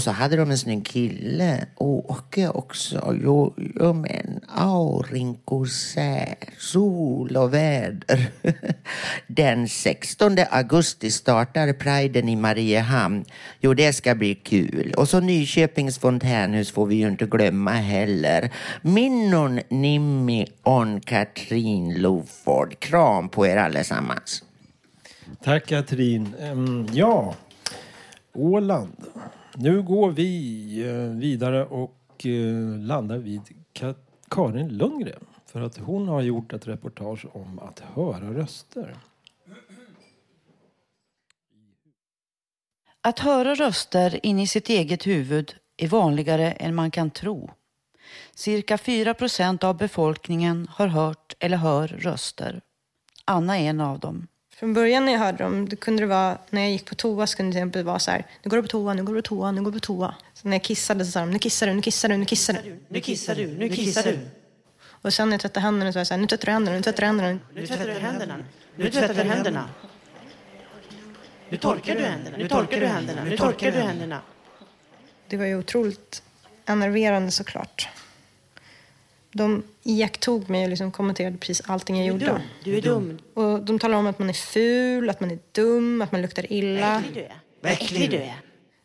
[0.00, 1.66] Och så hade de en snygg kille.
[1.76, 3.16] Åke också.
[3.22, 5.66] Jo, jo men Aurinko
[6.58, 8.30] sol och väder.
[9.26, 13.24] Den 16 augusti startar priden i Mariehamn.
[13.60, 14.94] Jo, det ska bli kul.
[14.96, 18.50] Och så Nyköpings fontänhus får vi ju inte glömma heller.
[18.82, 22.80] Minnon Nimmi on Katrin Loford.
[22.80, 24.42] Kram på er allesammans.
[25.44, 26.34] Tack Katrin.
[26.92, 27.34] Ja,
[28.34, 28.96] Åland.
[29.62, 33.40] Nu går vi eh, vidare och eh, landar vid
[34.28, 35.26] Karin Lundgren.
[35.46, 38.96] För att hon har gjort ett reportage om att höra röster.
[43.00, 47.50] Att höra röster in i sitt eget huvud är vanligare än man kan tro.
[48.34, 52.60] Cirka 4 procent av befolkningen har hört eller hör röster.
[53.24, 54.26] Anna är en av dem.
[54.60, 57.26] Från början när jag hörde dem, det kunde det vara, när jag gick på toa
[57.26, 59.14] så kunde det till exempel vara så här, nu går du på toa, nu går
[59.14, 60.14] du på toa, nu går du på toa.
[60.34, 62.52] Så när jag kissade så sa de, nu kissar du, nu kissar du, nu kissar
[62.52, 62.78] du.
[62.88, 64.18] Nu kissar du, nu kissar du.
[64.82, 66.76] Och sen när jag tvättade händerna så var jag så här, nu tvättar du händerna,
[66.76, 67.38] nu tvättar du händerna.
[67.54, 68.38] Nu tvättar du händerna.
[68.76, 69.68] Nu tvättar du händerna.
[71.50, 72.36] Nu torkar du händerna.
[72.38, 73.24] Nu torkar du händerna.
[73.24, 74.20] Nu torkar du händerna.
[75.28, 76.22] Det var ju otroligt
[76.66, 77.88] enerverande såklart.
[79.32, 82.32] De iakttog mig och liksom kommenterade precis allting jag Du är gjorde.
[82.32, 82.42] dum.
[82.64, 83.18] Du är dum.
[83.34, 86.52] Och de talade om att man är ful, att man är dum, att man luktar
[86.52, 86.98] illa.
[86.98, 87.36] Äcklig du är.
[87.62, 88.34] Vad äcklig du är.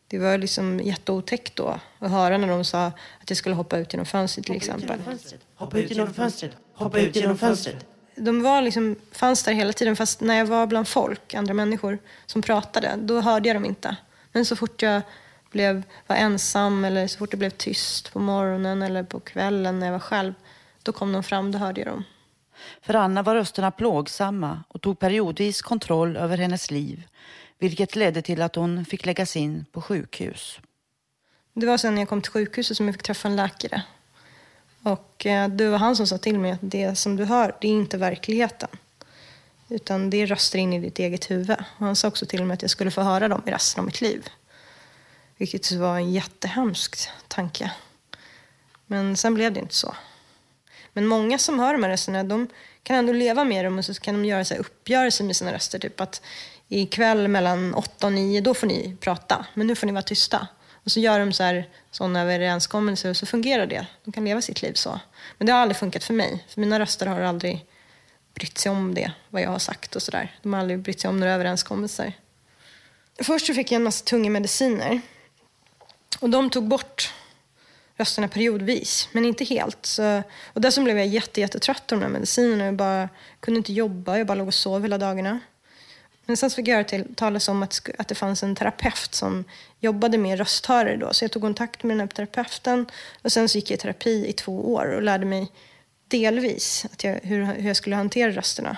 [0.08, 3.92] Det var liksom jätteotäckt då att höra när de sa att jag skulle hoppa ut
[3.92, 4.98] genom fönstret till exempel.
[5.54, 6.52] Hoppa ut genom fönstret.
[6.74, 7.86] Hoppa ut genom fönstret.
[8.16, 11.98] De var liksom, fanns där hela tiden, fast när jag var bland folk, andra människor
[12.26, 13.96] som pratade, då hörde jag dem inte.
[14.32, 15.02] Men så fort jag
[15.50, 19.86] blev, var ensam eller så fort det blev tyst på morgonen eller på kvällen när
[19.86, 20.34] jag var själv,
[20.82, 22.04] då kom de fram, då hörde jag dem.
[22.82, 27.02] För Anna var rösterna plågsamma och tog periodvis kontroll över hennes liv,
[27.58, 30.58] vilket ledde till att hon fick läggas in på sjukhus.
[31.52, 33.82] Det var sen när jag kom till sjukhuset som jag fick träffa en läkare.
[34.82, 37.68] Och eh, det var han som sa till mig att det som du hör, det
[37.68, 38.68] är inte verkligheten.
[39.68, 41.56] Utan det är röster in i ditt eget huvud.
[41.60, 43.86] Och han sa också till mig att jag skulle få höra dem i resten av
[43.86, 44.28] mitt liv.
[45.36, 47.70] Vilket var en jättehemsk tanke.
[48.86, 49.94] Men sen blev det inte så.
[50.92, 52.48] Men många som hör de här rösterna, de
[52.82, 55.52] kan ändå leva med dem och så kan de göra så här uppgörelser med sina
[55.52, 55.78] röster.
[55.78, 56.22] Typ att
[56.68, 59.46] ikväll mellan 8 och 9, då får ni prata.
[59.54, 60.48] Men nu får ni vara tysta.
[60.84, 63.86] Och så gör de så här, sådana överenskommelser och så fungerar det.
[64.04, 65.00] De kan leva sitt liv så.
[65.38, 66.44] Men det har aldrig funkat för mig.
[66.48, 67.66] För mina röster har aldrig
[68.34, 70.38] brytt sig om det, vad jag har sagt och sådär.
[70.42, 72.12] De har aldrig brytt sig om några överenskommelser.
[73.22, 75.00] Först så fick jag en massa tunga mediciner.
[76.18, 77.12] Och de tog bort
[77.96, 79.86] rösterna periodvis, men inte helt.
[79.86, 82.64] Så, och dessutom blev jag jätte, jättetrött av de där medicinerna.
[82.64, 83.08] Jag bara,
[83.40, 85.40] kunde inte jobba, jag bara låg och sov hela dagarna.
[86.26, 89.14] Men sen så fick jag höra till, talas om att, att det fanns en terapeut
[89.14, 89.44] som
[89.80, 91.12] jobbade med rösthörare då.
[91.12, 92.86] Så jag tog kontakt med den här terapeuten
[93.22, 95.52] och sen så gick jag i terapi i två år och lärde mig
[96.08, 98.76] delvis att jag, hur, hur jag skulle hantera rösterna.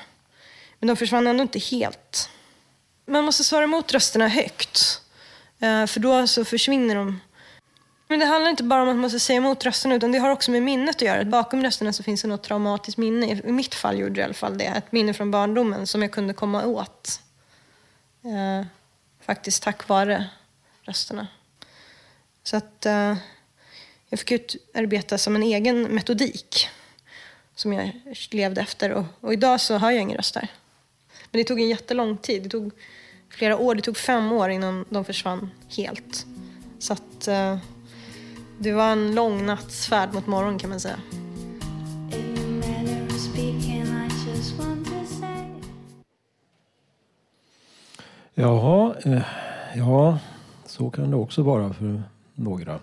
[0.78, 2.30] Men de försvann ändå inte helt.
[3.06, 5.02] Man måste svara mot rösterna högt.
[5.60, 7.20] Eh, för då så försvinner de.
[8.08, 10.30] Men det handlar inte bara om att man måste säga emot rösterna utan det har
[10.30, 11.24] också med minnet att göra.
[11.24, 13.26] Bakom rösterna så finns det något traumatiskt minne.
[13.44, 14.64] I mitt fall gjorde det i alla fall det.
[14.64, 17.22] Ett minne från barndomen som jag kunde komma åt.
[18.24, 18.66] Eh,
[19.20, 20.26] faktiskt tack vare
[20.82, 21.26] rösterna.
[22.42, 23.16] Så att eh,
[24.08, 26.68] jag fick utarbeta som en egen metodik
[27.54, 28.90] som jag levde efter.
[28.90, 30.48] Och, och idag så har jag inga röster.
[31.30, 32.42] Men det tog en jättelång tid.
[32.42, 32.72] Det tog
[33.30, 33.74] flera år.
[33.74, 36.26] Det tog fem år innan de försvann helt.
[36.78, 37.58] Så att eh,
[38.58, 40.98] det var en lång nattsfärd mot morgon kan man säga.
[48.34, 49.22] Jaha, eh,
[49.74, 50.18] ja,
[50.66, 52.02] så kan det också vara för
[52.34, 52.78] några.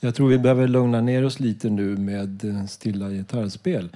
[0.00, 3.88] Jag tror vi behöver lugna ner oss lite nu med eh, stilla gitarrspel.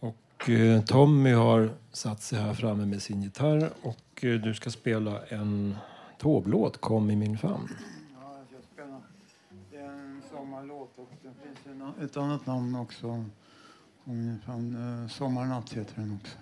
[0.00, 5.26] Och eh, Tommy har satt sig här framme med sin gitarr och du ska spela
[5.26, 5.76] en
[6.18, 7.68] tåblåt, Kom i min famn.
[8.20, 9.02] Ja, jag ska spela.
[9.70, 13.24] Det är en sommarlåt och det finns ett annat namn också.
[14.04, 15.02] Kom i min famn.
[15.02, 16.38] Eh, Sommarnatt heter den också.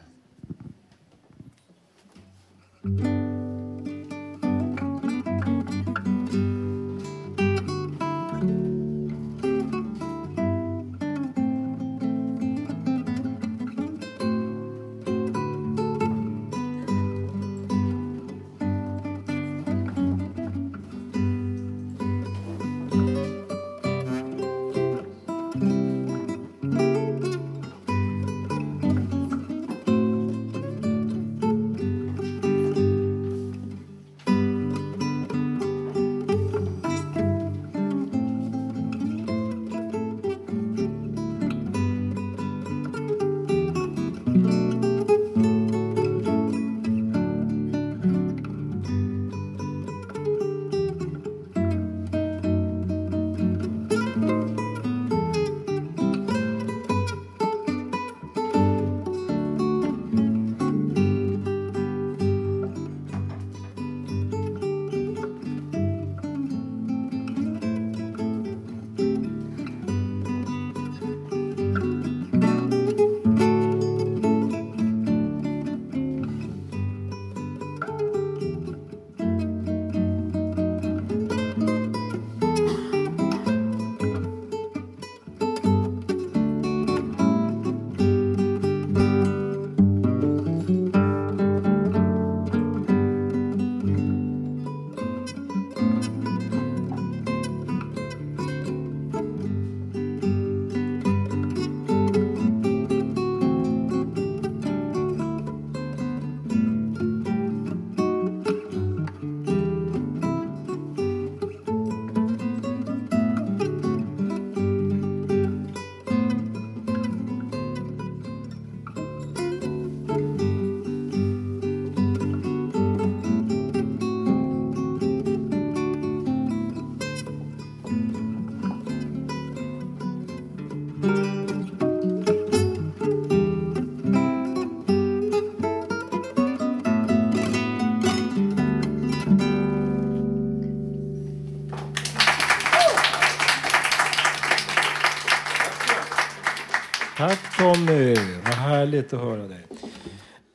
[148.92, 149.66] Härligt att höra dig.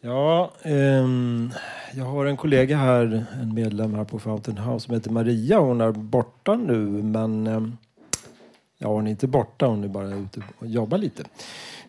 [0.01, 1.53] Ja, um,
[1.93, 5.59] jag har en kollega här, en medlem här på Fountain House som heter Maria.
[5.59, 7.77] Hon är borta nu, men um,
[8.77, 9.65] ja, hon är inte borta.
[9.65, 11.23] Hon är bara ute och jobbar lite.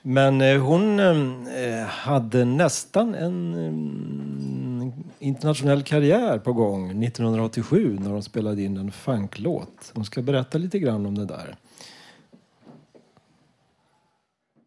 [0.02, 8.22] Men eh, hon ehm, eh, hade nästan en internationell karriär på gång 1987 när hon
[8.22, 9.92] spelade in en funklåt.
[9.94, 11.56] Hon ska berätta lite grann om det där.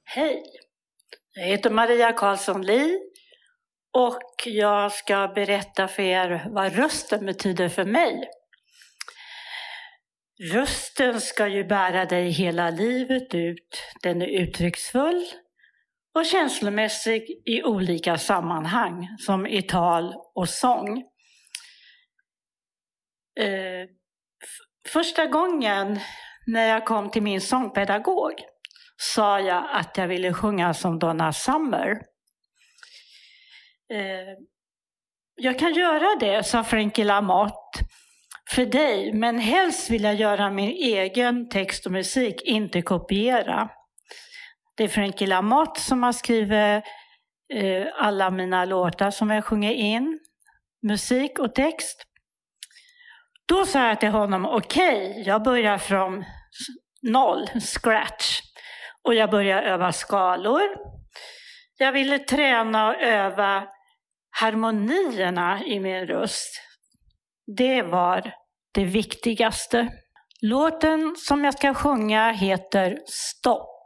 [0.03, 0.61] Hej!
[1.34, 2.99] Jag heter Maria Karlsson Li
[3.93, 8.29] och jag ska berätta för er vad rösten betyder för mig.
[10.53, 13.84] Rösten ska ju bära dig hela livet ut.
[14.01, 15.25] Den är uttrycksfull
[16.15, 20.97] och känslomässig i olika sammanhang, som i tal och sång.
[23.39, 23.88] Eh,
[24.88, 25.99] första gången
[26.47, 28.51] när jag kom till min sångpedagog
[29.02, 31.89] sa jag att jag ville sjunga som Donna Summer.
[33.93, 34.38] Eh,
[35.36, 37.80] jag kan göra det, sa Frankie Lamotte,
[38.49, 43.70] för dig, men helst vill jag göra min egen text och musik, inte kopiera.
[44.78, 46.84] Det är Frankie Lamotte som har skrivit
[47.54, 50.20] eh, alla mina låtar som jag sjunger in,
[50.88, 52.04] musik och text.
[53.45, 56.26] Då sa jag till honom, okej, okay, jag börjar från
[57.02, 58.51] noll, scratch.
[59.04, 60.62] Och jag började öva skalor.
[61.78, 63.68] Jag ville träna och öva
[64.32, 66.62] harmonierna i min röst.
[67.58, 68.34] Det var
[68.74, 69.88] det viktigaste.
[70.41, 73.80] Låten som jag ska sjunga heter Stopp.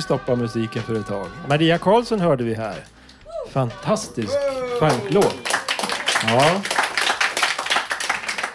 [0.00, 1.26] Vi stoppa musiken för ett tag.
[1.48, 2.74] Maria Karlsson hörde vi här.
[3.50, 4.32] Fantastisk
[4.78, 5.36] funklåt.
[6.28, 6.60] Ja.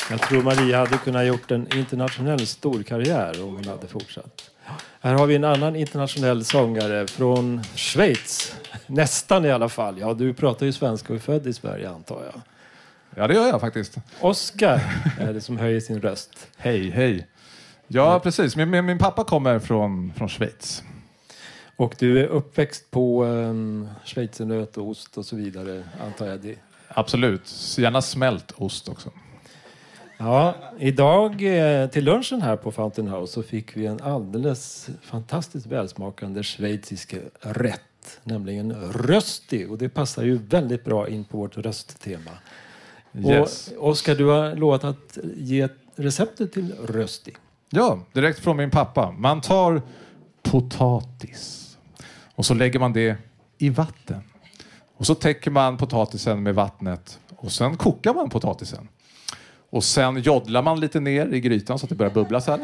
[0.09, 4.49] Jag tror Maria hade kunnat gjort en internationell storkarriär om hon hade fortsatt.
[5.01, 8.55] Här har vi en annan internationell sångare från Schweiz.
[8.87, 9.99] Nästan i alla fall.
[9.99, 12.41] Ja, du pratar ju svenska och är född i Sverige antar jag.
[13.15, 13.95] Ja, det gör jag faktiskt.
[14.19, 14.81] Oscar
[15.19, 16.47] är det som höjer sin röst.
[16.57, 17.27] Hej, hej.
[17.87, 18.55] Ja, precis.
[18.55, 20.83] Min, min, min pappa kommer från, från Schweiz.
[21.75, 26.39] Och du är uppväxt på um, schweizernöt och ost och så vidare, antar jag.
[26.39, 26.55] Det.
[26.87, 27.75] Absolut.
[27.77, 29.09] Gärna smält ost också.
[30.17, 35.65] Ja, idag eh, till lunchen här på Fountain House så fick vi en alldeles fantastiskt
[35.65, 39.65] välsmakande schweizisk rätt, nämligen rösti.
[39.69, 42.31] Och det passar ju väldigt bra in på vårt rösttema.
[43.13, 43.71] Yes.
[43.77, 47.35] Och Oskar, du har lovat att ge receptet till rösti.
[47.69, 49.11] Ja, direkt från min pappa.
[49.11, 49.81] Man tar
[50.43, 51.64] potatis
[52.35, 53.17] och så lägger man det
[53.57, 54.21] i vatten.
[54.97, 58.87] Och så täcker man potatisen med vattnet och sen kokar man potatisen.
[59.69, 62.59] Och sen joddlar man lite ner i grytan så att det börjar bubbla så här.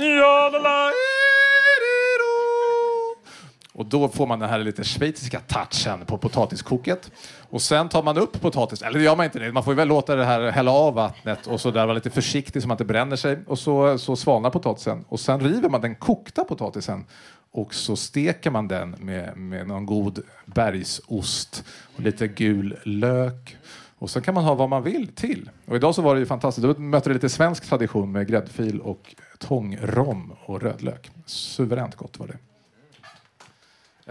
[3.74, 7.12] Och då får man den här lite schweiziska touchen på potatiskoket.
[7.50, 9.76] Och sen tar man upp potatisen, eller det gör man inte det, man får ju
[9.76, 12.76] väl låta det här hälla av vattnet och så där vara lite försiktig så man
[12.76, 13.40] inte bränner sig.
[13.48, 15.06] Och så, så svalnar potatisen.
[15.08, 17.06] Och sen river man den kokta potatisen
[17.52, 21.64] och så steker man den med, med någon god bergsost
[21.96, 23.58] och lite gul lök.
[23.98, 25.50] Och sen kan man ha vad man vill till.
[25.66, 26.68] Och idag så var det ju fantastiskt.
[26.68, 31.12] Då mötte det lite svensk tradition med gräddfil och tångrom och rödlök.
[31.26, 32.38] Suveränt gott var det.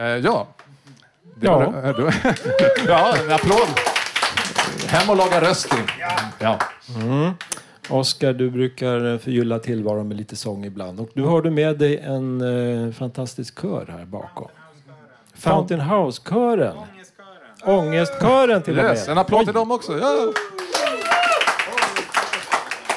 [0.03, 0.47] Eh, ja.
[1.37, 1.59] Det Ja.
[1.71, 1.93] Var, det.
[1.93, 2.11] då-
[2.93, 3.69] ja, en applåd.
[4.89, 5.87] Hem och laga röst in.
[6.39, 6.59] Ja.
[7.03, 7.31] Mm.
[7.91, 11.01] Oskar, du brukar förgylla tillvaron med lite sång ibland.
[11.01, 12.41] Och du har du med dig en
[12.87, 14.49] eh, fantastisk kör här bakom.
[15.35, 16.77] Fountain House-kören.
[17.65, 18.93] Ångestkören till och med.
[18.93, 19.99] Yes, en applåd till dem också.
[19.99, 20.33] Ja.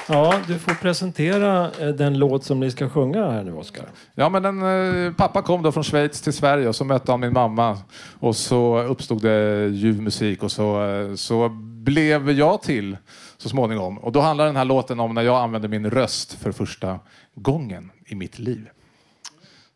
[0.08, 3.86] Ja, du får presentera eh, den låt som ni ska sjunga här nu, Oskar.
[4.16, 7.20] Ja, men en, eh, pappa kom då från Schweiz till Sverige och så mötte han
[7.20, 7.78] min mamma
[8.20, 11.50] och så uppstod det ljuv musik och så, eh, så
[11.84, 12.98] blev jag till
[13.44, 13.98] så småningom.
[13.98, 17.00] Och då handlar den här låten om när jag använde min röst för första
[17.36, 18.70] gången i mitt liv.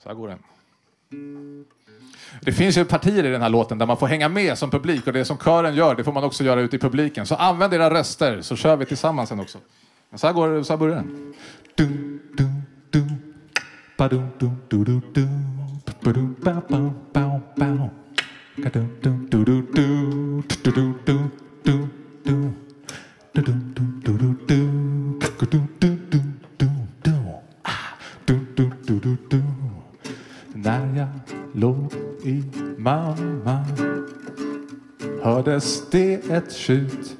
[0.03, 0.39] Så här går den.
[2.41, 5.07] Det finns ju partier i den här låten där man får hänga med som publik
[5.07, 7.25] och det som kören gör det får man också göra ute i publiken.
[7.25, 9.57] Så använd era röster så kör vi tillsammans sen också.
[10.09, 11.33] Men så här, går, så här börjar den.
[11.75, 12.61] Dum, dum,
[12.91, 13.11] dum.
[13.97, 15.27] Ba-dum, du, du, du.
[16.43, 17.89] Ba, ba, ba, ba.
[18.55, 20.41] Dum, du, du, du.
[20.63, 21.29] Du, du, du,
[21.63, 21.87] du,
[22.23, 22.66] du.
[30.53, 31.07] När jag
[31.53, 32.43] låg i
[32.77, 33.65] mamma
[35.23, 37.17] hördes det ett tjut.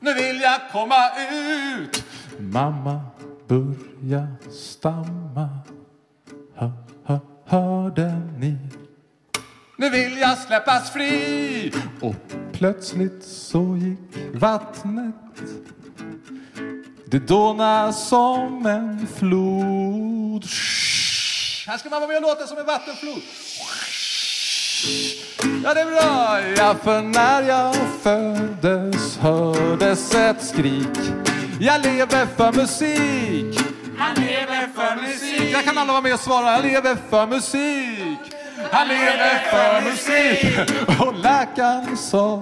[0.00, 2.04] Nu vill jag komma ut.
[2.38, 3.00] Mamma
[3.48, 5.48] börja stamma.
[6.54, 6.72] Hör,
[7.04, 8.56] hör, hörde ni?
[9.76, 11.72] Nu vill jag släppas fri.
[12.00, 12.14] Och
[12.52, 15.14] plötsligt så gick vattnet.
[17.06, 20.44] Det dåna som en flod.
[21.66, 23.22] Här ska man vara med och låta som en vattenflod.
[25.64, 26.40] Ja, det är bra.
[26.56, 30.98] Ja, för när jag föddes hördes ett skrik.
[31.60, 33.60] Jag lever för musik.
[33.98, 35.52] Han lever för musik.
[35.52, 36.52] Jag kan alla vara med och svara.
[36.52, 38.33] Jag lever för musik.
[38.72, 40.58] Han lever för musik.
[41.00, 42.40] Och läkaren sa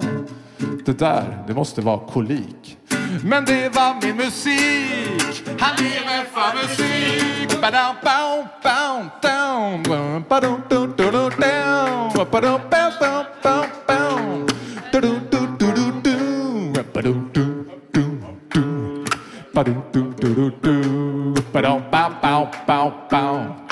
[0.85, 2.77] det där, det måste vara kolik.
[3.23, 5.43] Men det var min musik.
[5.59, 7.61] Han lever för musik.
[7.61, 10.23] Badam, bam, bam, down.
[10.29, 12.29] Badum, du, du, du, down.
[12.31, 14.47] Badum, bam, bam, bam, bam.
[14.91, 16.83] Du, du, du, du, du, du.
[16.93, 18.03] Badum, du, du,
[18.53, 19.05] du.
[19.53, 21.41] Badum, du, du, du, du.
[21.53, 23.62] Badum, bam, bam, bam, bam.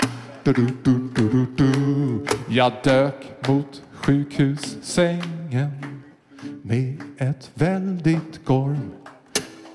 [2.49, 5.71] Jag dök mot sjukhussängen
[6.61, 8.91] med ett väldigt gorm.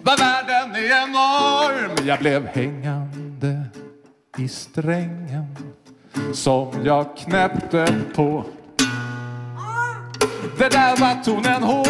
[0.02, 2.06] Vad världen är enorm.
[2.06, 3.62] Jag blev hängande
[4.38, 5.56] i strängen
[6.32, 8.44] som jag knäppte på.
[10.58, 11.84] Det där var tonen H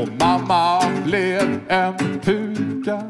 [0.00, 3.02] och mamma blev en puka.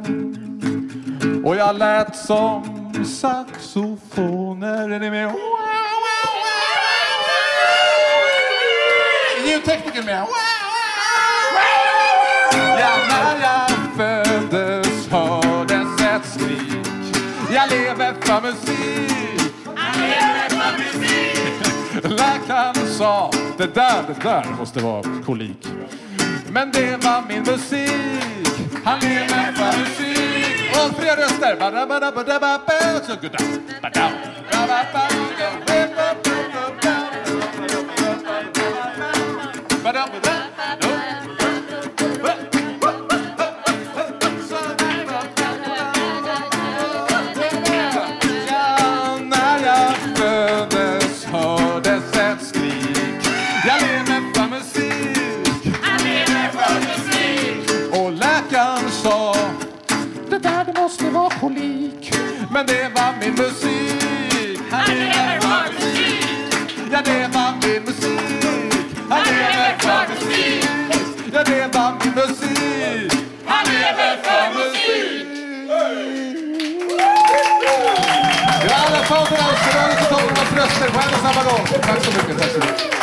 [1.45, 4.91] Och jag lät som saxofoner.
[4.91, 5.35] Är ni med?
[9.47, 10.27] Ljudtekniker med.
[12.79, 16.87] Ja, när jag föddes hördes ett skrik.
[17.55, 19.11] Jag lever för musik.
[22.03, 25.67] Läkaren sa, det där, det där måste vara kolik.
[26.49, 28.71] Men det var min musik.
[28.85, 30.34] Han lever för musik.
[30.75, 31.55] Och fler röster.
[81.25, 81.66] Samma gång.
[81.66, 82.39] Tack så mycket.
[82.39, 82.95] Tack så mycket.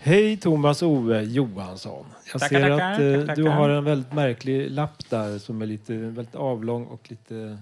[0.00, 2.07] Hej Thomas Ove Johansson.
[2.32, 3.50] Jag ser tackar, att eh, tackar, du tackar.
[3.50, 7.58] har en väldigt märklig lapp där som är lite väldigt avlång och lite...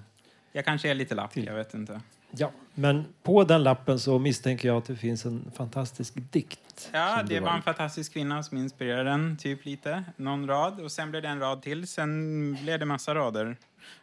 [0.53, 2.01] Jag kanske är lite lapp, jag vet inte.
[2.31, 6.91] Ja, men på den lappen så misstänker jag att det finns en fantastisk dikt.
[6.93, 10.05] Ja, du det var en fantastisk kvinna som inspirerade den, typ lite.
[10.17, 11.87] Någon rad, och sen blev det en rad till.
[11.87, 13.57] Sen blev det massa rader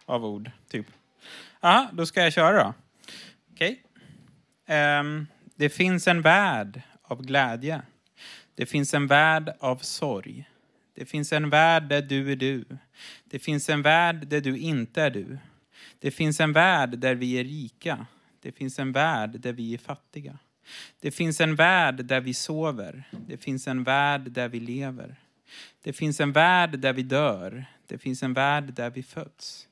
[0.05, 0.85] av ord, typ.
[1.61, 2.73] Ja, då ska jag köra då.
[3.53, 3.83] Okej.
[4.65, 7.81] Ehm, det finns en värld av glädje.
[8.55, 10.49] Det finns en värld av sorg.
[10.93, 12.65] Det finns en värld där du är du.
[13.25, 15.37] Det finns en värld där du inte är du.
[15.99, 18.05] Det finns en värld där vi är rika.
[18.41, 20.39] Det finns en värld där vi är fattiga.
[20.99, 23.03] Det finns en värld där vi sover.
[23.27, 25.15] Det finns en värld där vi lever.
[25.83, 27.65] Det finns en värld där vi dör.
[27.87, 29.67] Det finns en värld där vi föds.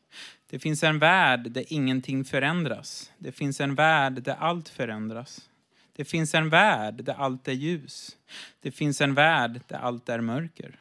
[0.50, 3.12] Det finns en värld där ingenting förändras.
[3.18, 5.50] Det finns en värld där allt förändras.
[5.96, 8.18] Det finns en värld där allt är ljus.
[8.62, 10.80] Det finns en värld där allt är mörker.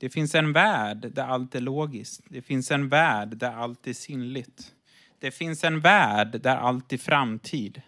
[0.00, 2.20] Det finns en värld där allt är logiskt.
[2.28, 4.72] Det finns en värld där allt är sinnligt.
[5.18, 7.82] Det finns en värld där allt är framtid.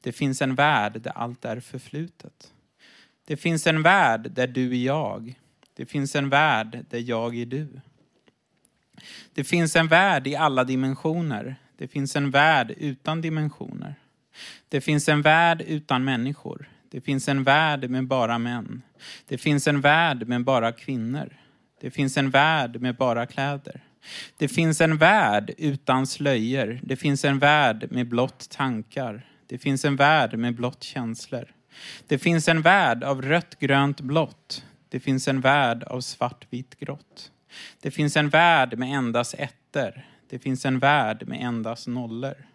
[0.00, 2.52] Det finns en värld där allt är förflutet.
[3.24, 5.38] Det finns en värld där du är jag.
[5.74, 7.80] Det finns en värld där jag är du.
[9.34, 11.56] Det finns en värld i alla dimensioner.
[11.76, 13.94] Det finns en värld utan dimensioner.
[14.68, 16.68] Det finns en värld utan människor.
[16.90, 18.82] Det finns en värld med bara män.
[19.28, 21.39] Det finns en värld med bara kvinnor.
[21.80, 23.80] Det finns en värld med bara kläder.
[24.36, 26.80] Det finns en värld utan slöjor.
[26.82, 29.26] Det finns en värld med blott tankar.
[29.46, 31.44] Det finns en värld med blott känslor.
[32.06, 34.64] Det finns en värld av rött, grönt, blått.
[34.88, 37.32] Det finns en värld av svart, vitt, grått.
[37.80, 40.06] Det finns en värld med endast ettor.
[40.30, 42.46] Det finns en värld med endast nollor.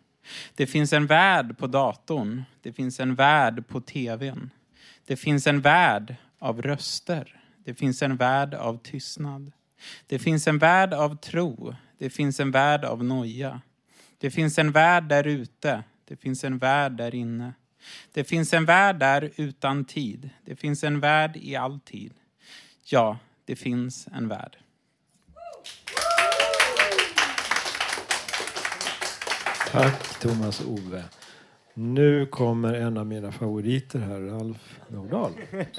[0.55, 2.43] Det finns en värld på datorn.
[2.61, 4.49] Det finns en värld på tvn.
[5.05, 7.41] Det finns en värld av röster.
[7.65, 9.51] Det finns en värld av tystnad.
[10.07, 11.75] Det finns en värld av tro.
[11.97, 13.61] Det finns en värld av noja.
[14.17, 15.83] Det finns en värld där ute.
[16.05, 17.53] Det finns en värld där inne.
[18.13, 20.29] Det finns en värld där utan tid.
[20.45, 22.13] Det finns en värld i all tid.
[22.83, 24.57] Ja, det finns en värld.
[29.71, 31.03] Tack Thomas Ove.
[31.73, 35.33] Nu kommer en av mina favoriter här, Ralf Nordahl.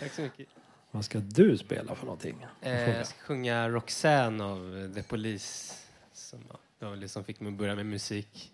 [0.00, 0.55] Tack så mycket.
[0.96, 2.46] Vad ska du spela för någonting?
[2.60, 5.74] Eh, jag ska sjunga Roxanne av The Police.
[6.12, 8.52] Som, ja, det var det som fick mig att börja med musik.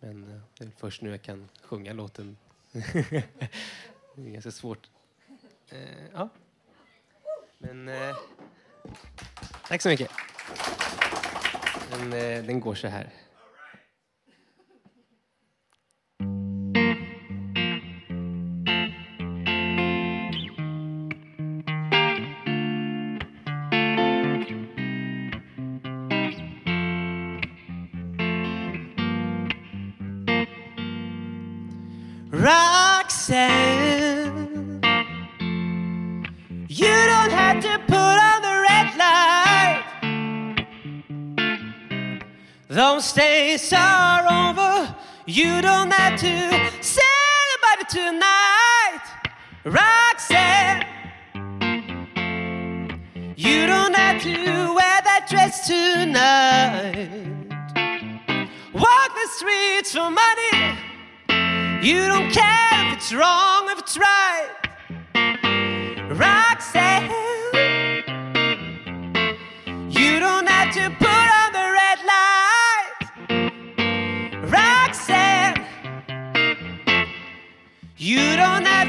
[0.00, 2.36] Men eh, det är först nu jag kan sjunga låten.
[2.72, 3.22] det
[4.16, 4.90] är ganska svårt.
[5.68, 5.78] Eh,
[6.14, 6.28] ja.
[7.58, 8.16] Men eh,
[9.68, 10.10] tack så mycket.
[11.90, 13.10] Den, eh, den går så här.
[43.12, 44.94] Days are over.
[45.26, 49.02] You don't have to celebrate tonight,
[49.64, 50.84] Roxanne.
[53.36, 57.08] You don't have to wear that dress tonight.
[58.72, 60.78] Walk the streets for money.
[61.82, 64.65] You don't care if it's wrong, if it's right.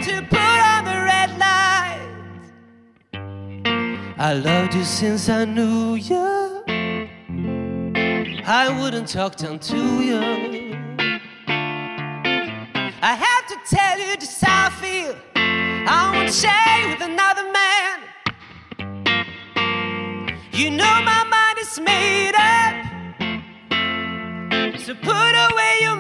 [0.08, 2.00] To put on the red light.
[4.18, 6.64] I loved you since I knew you.
[8.46, 9.78] I wouldn't talk down to
[10.10, 10.22] you.
[13.10, 15.14] I have to tell you just how I feel.
[15.36, 17.96] I won't share with another man.
[20.54, 22.76] You know my mind is made up.
[24.80, 25.98] So put away your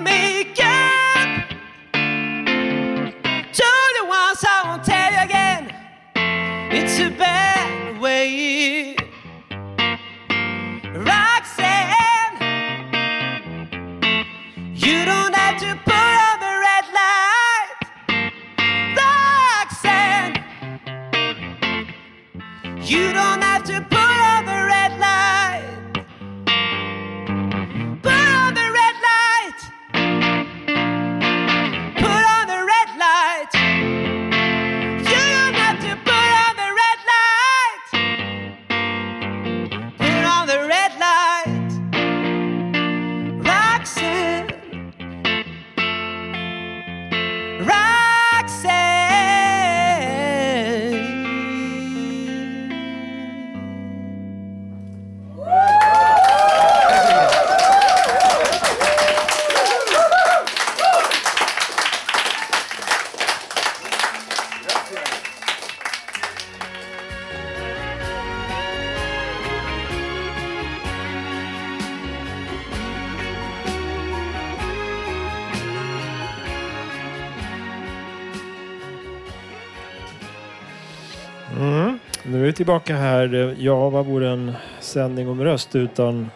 [82.57, 83.55] tillbaka här.
[83.59, 86.29] Ja, vad vore en sändning om röst utan,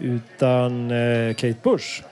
[0.00, 2.02] utan eh, Kate Bush?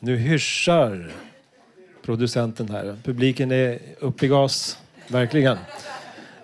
[0.00, 1.12] Nu hyschar
[2.02, 2.96] producenten här.
[3.04, 4.78] Publiken är uppe i gas,
[5.08, 5.58] verkligen.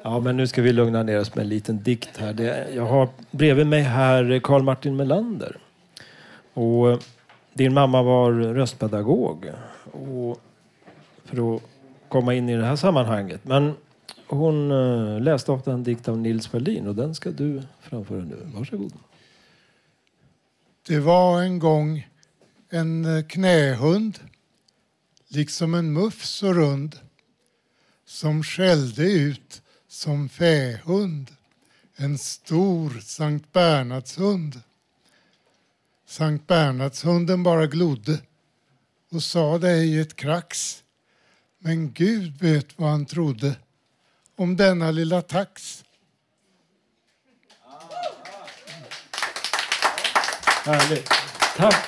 [0.02, 2.32] Ja, men nu ska vi lugna ner oss med en liten dikt här.
[2.32, 5.56] Det, jag har bredvid mig här Karl Martin Melander.
[6.54, 6.98] Och eh,
[7.52, 9.50] din mamma var röstpedagog.
[9.92, 10.40] Och
[11.24, 11.62] för att
[12.08, 13.40] komma in i det här sammanhanget.
[13.44, 13.74] Men
[14.28, 18.36] hon eh, läste ofta en dikt av Nils Ferlin och den ska du framföra nu.
[18.54, 18.92] Varsågod.
[20.86, 22.06] Det var en gång
[22.68, 24.18] en eh, knähund,
[25.28, 26.98] liksom en muff så rund,
[28.04, 31.30] som skällde ut som fähund,
[31.96, 34.60] en stor Sankt Bernhardshund.
[36.06, 38.20] Sankt Bernhardshunden bara glodde
[39.10, 40.82] och sa det i ett krax.
[41.58, 43.56] Men Gud vet vad han trodde
[44.38, 45.84] om denna lilla tax.
[50.64, 51.10] Härligt.
[51.56, 51.86] Tack.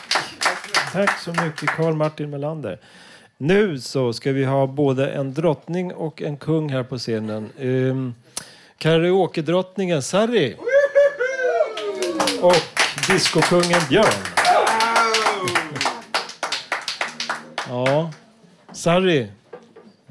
[0.92, 2.78] Tack så mycket Karl Martin Melander.
[3.38, 7.50] Nu så ska vi ha både en drottning och en kung här på scenen.
[7.58, 8.14] Um,
[8.78, 10.56] Karaoke-drottningen Sarri.
[12.40, 12.54] Och
[13.08, 14.24] diskokungen Björn.
[17.68, 18.12] Ja.
[18.72, 19.30] Sarri,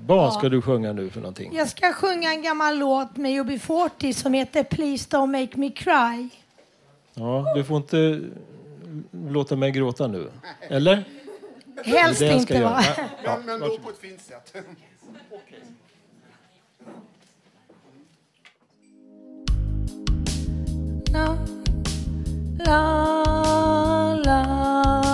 [0.07, 1.55] vad ska du sjunga nu för någonting?
[1.55, 6.29] Jag ska sjunga en gammal låt med UB40 som heter Please don't make me cry.
[7.13, 8.21] Ja, du får inte
[9.11, 10.31] låta mig gråta nu.
[10.61, 11.03] Eller?
[11.83, 12.83] Helst Det inte, va?
[13.23, 14.55] Ja, Men, men då på ett fint sätt.
[21.13, 21.37] La,
[22.65, 23.23] la,
[24.25, 24.43] la,
[25.03, 25.08] la,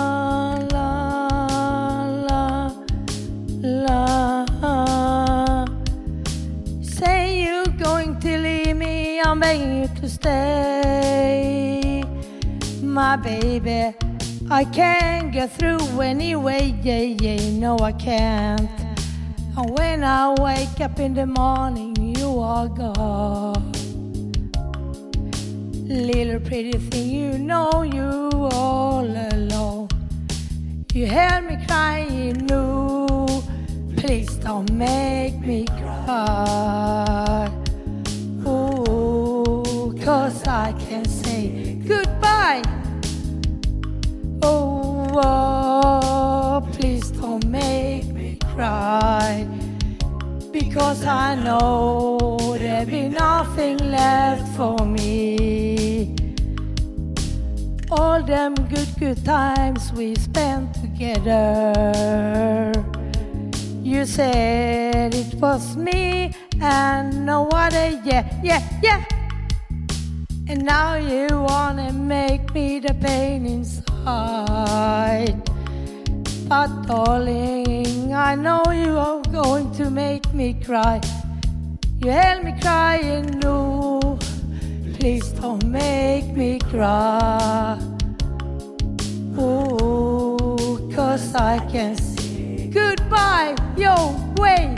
[9.24, 12.02] I'm begging you to stay.
[12.82, 13.94] My baby,
[14.50, 18.68] I can't get through anyway, yeah, yeah, no, I can't.
[19.56, 23.72] And when I wake up in the morning, you are gone.
[25.88, 29.88] Little pretty thing, you know you all alone.
[30.92, 33.26] You heard me crying, no,
[33.96, 37.65] please don't make me cry.
[40.08, 42.62] Oh, cause I can say goodbye.
[44.40, 49.48] Oh, oh, please don't make me cry.
[50.52, 56.14] Because I know there'll be nothing nothing left for me.
[57.90, 61.72] All them good, good times we spent together.
[63.82, 69.15] You said it was me and no other, yeah, yeah, yeah.
[70.48, 75.34] And now you wanna make me the pain inside.
[76.48, 81.00] But darling, I know you are going to make me cry.
[81.98, 84.18] You held me crying, no.
[84.94, 87.80] Please don't make me cry.
[89.36, 94.76] Oh, cause I can see goodbye your way.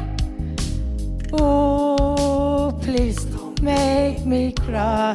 [1.34, 5.14] Oh, please don't make me cry.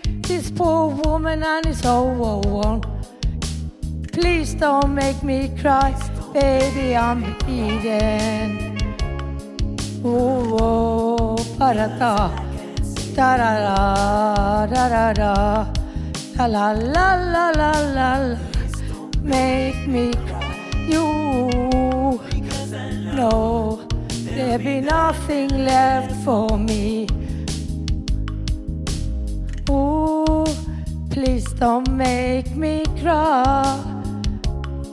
[0.31, 2.79] this poor woman and it's all on
[4.13, 5.91] please don't make me cry
[6.33, 8.77] baby I'm bleeding.
[10.03, 12.31] Oh, oh parata.
[13.15, 15.37] Da da da da da da.
[16.37, 18.37] La la la la la la.
[19.21, 20.55] Make me cry.
[20.87, 22.19] You
[23.15, 27.07] know there'll be nothing left for me.
[29.69, 30.20] Oh
[31.11, 33.77] please don't make me cry.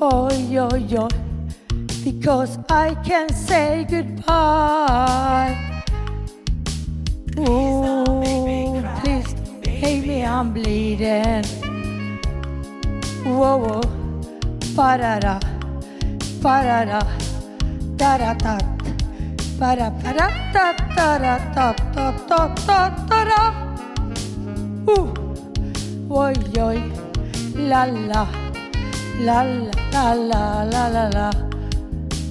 [0.01, 1.09] Oh yo yo
[2.05, 5.57] because I can say goodbye.
[7.37, 11.45] Oh, please don't make me, I'm bleeding.
[13.25, 13.81] Whoa, whoa,
[14.75, 15.39] parara,
[16.43, 17.01] parara,
[17.97, 18.59] tarata,
[19.59, 23.43] para, para, ta, tara, ta, ta, ta, ta, tara.
[24.89, 25.28] Uh,
[26.11, 26.83] oj oj,
[27.57, 28.27] la la,
[29.21, 29.43] la
[29.93, 31.31] la la la la la,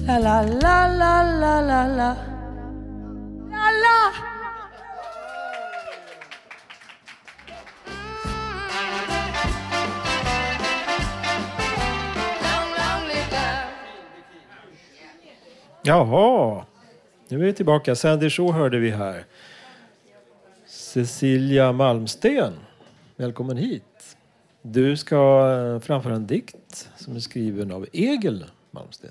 [0.06, 2.16] la la la la la la la,
[3.50, 4.12] la la.
[15.82, 16.64] Jaha,
[17.28, 17.94] nu är vi tillbaka.
[17.94, 19.24] Sandy Shaw hörde vi här.
[20.66, 22.67] Cecilia Malmsten
[23.18, 24.16] välkommen hit.
[24.62, 29.10] Du ska eh, framföra en dikt som är skriven av Egil Malmsten.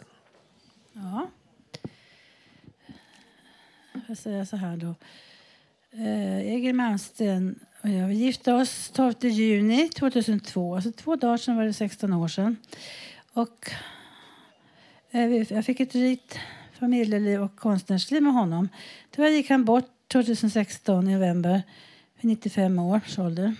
[0.93, 1.27] Ja.
[4.07, 4.95] Jag säger så här då.
[5.91, 10.75] Eh, Egil Malmsten och jag vi gifte oss 12 juni 2002.
[10.75, 12.57] Alltså två dagar sedan var det 16 år sedan.
[13.33, 13.71] Och
[15.11, 16.39] eh, jag fick ett rikt
[16.79, 18.69] familjeliv och konstnärsliv med honom.
[19.11, 21.61] Tyvärr gick han bort 2016 i november
[22.15, 23.55] vid 95 års ålder.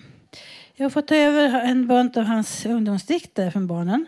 [0.80, 4.05] Jag har fått ta över en bunt av hans ungdomsdikter från barnen.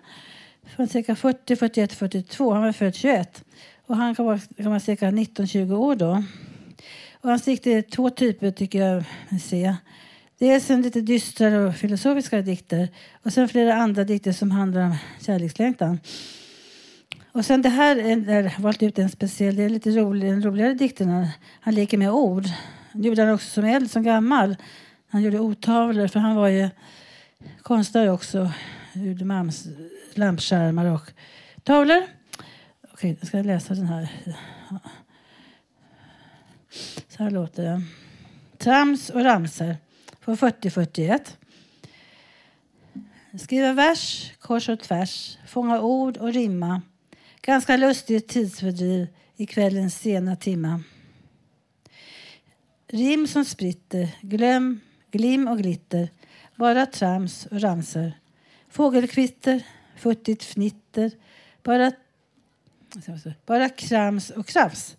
[0.76, 2.54] Från cirka 40, 41, 42.
[2.54, 3.44] Han var född 21.
[3.86, 6.24] Och han kan vara, kan vara cirka 19-20 år då.
[7.22, 9.76] Och hans dikter är två typer tycker jag mig se.
[10.38, 12.90] Dels en lite dystrare och filosofiska dikter.
[13.24, 16.00] Och sen flera andra dikter som handlar om kärlekslängtan.
[17.32, 20.44] Och sen det här är är valt ut en speciell, det är lite rolig, en
[20.44, 21.30] roligare dikterna.
[21.60, 22.46] Han leker med ord.
[22.92, 24.56] Nu gjorde han också som äldre, som gammal.
[25.10, 26.70] Han gjorde otavlor, för han var ju
[27.62, 28.52] konstnär också.
[28.94, 29.68] Gjorde mams,
[30.14, 31.12] lampskärmar och
[31.64, 32.02] tavlor.
[32.94, 34.10] Okej, nu ska jag läsa den här.
[37.08, 37.86] Så här låter den.
[38.58, 39.78] Trams och ramser
[40.22, 41.38] från 4041.
[43.40, 46.82] Skriva vers kors och tvärs, fånga ord och rimma.
[47.42, 50.84] Ganska lustigt tidsfördriv i kvällens sena timma.
[52.88, 54.80] Rim som spritter, glöm,
[55.12, 56.10] glim och glitter.
[56.56, 58.14] Bara trams och ramser.
[58.70, 61.12] Fågelkvitter, futtigt fnitter.
[61.64, 61.92] Bara,
[63.46, 64.98] bara krams och krafs.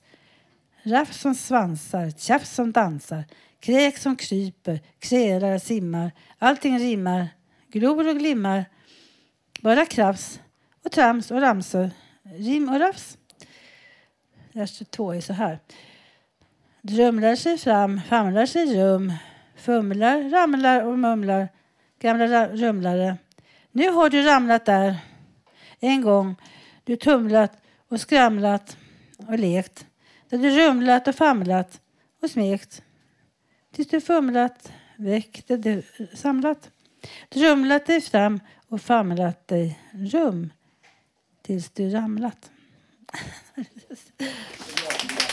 [0.83, 3.25] Raff som svansar, tjafs som dansar.
[3.61, 6.13] Kräk som kryper, krälar, simmar.
[6.39, 7.29] Allting rimmar,
[7.69, 8.65] glor och glimmar.
[9.61, 10.41] Bara krafs
[10.85, 11.91] och trams och ramsor.
[12.23, 13.19] Rim och rafs.
[14.53, 15.59] Vers 2 är så här.
[16.83, 19.13] Drömlar sig fram, famlar sig rum.
[19.61, 21.49] Fumlar, ramlar och mumlar.
[21.99, 23.17] Gamla rumlare.
[23.73, 24.97] Nu har du ramlat där.
[25.81, 26.37] En gång.
[26.85, 27.53] Du tumlat
[27.89, 28.77] och skramlat
[29.17, 29.87] och lekt.
[30.29, 31.81] Där du rumlat och famlat
[32.23, 32.83] och smekt.
[33.73, 35.83] tills du fumlat, väckte du
[36.15, 36.71] samlat,
[37.29, 40.53] drumlat dig fram och famlat dig rum
[41.43, 42.51] tills du ramlat.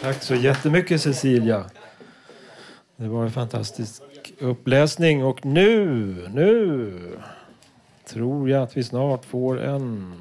[0.00, 1.70] Tack så jättemycket Cecilia.
[2.96, 4.02] Det var en fantastisk
[4.38, 7.18] uppläsning och nu, nu
[8.06, 10.14] tror jag att vi snart får en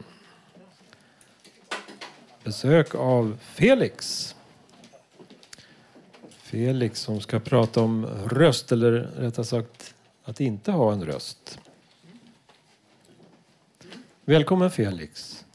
[2.43, 4.35] besök av Felix.
[6.29, 11.59] Felix som ska prata om röst, eller rättare sagt att inte ha en röst.
[14.25, 15.45] Välkommen Felix.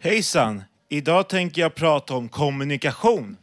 [0.00, 0.62] Hejsan!
[0.88, 3.36] Idag tänker jag prata om kommunikation.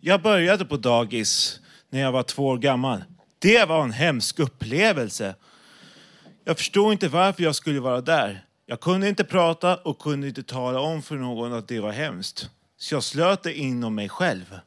[0.00, 1.60] Jag började på dagis
[1.90, 3.04] när jag var två år gammal.
[3.38, 5.34] Det var en hemsk upplevelse.
[6.44, 8.44] Jag förstod inte varför jag skulle vara där.
[8.66, 12.50] Jag kunde inte prata och kunde inte tala om för någon att det var hemskt.
[12.76, 14.58] Så jag slöt det inom mig själv.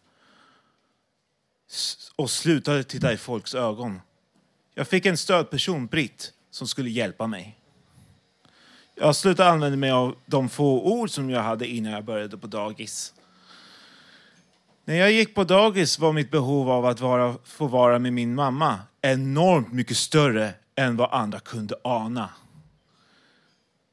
[2.15, 4.01] Och slutade titta i folks ögon.
[4.73, 7.57] Jag fick en stödperson, Britt, som skulle hjälpa mig.
[8.95, 12.47] Jag slutade använda mig av de få ord som jag hade innan jag började på
[12.47, 13.13] dagis.
[14.85, 18.35] När jag gick på dagis var mitt behov av att vara, få vara med min
[18.35, 22.29] mamma enormt mycket större än vad andra kunde ana.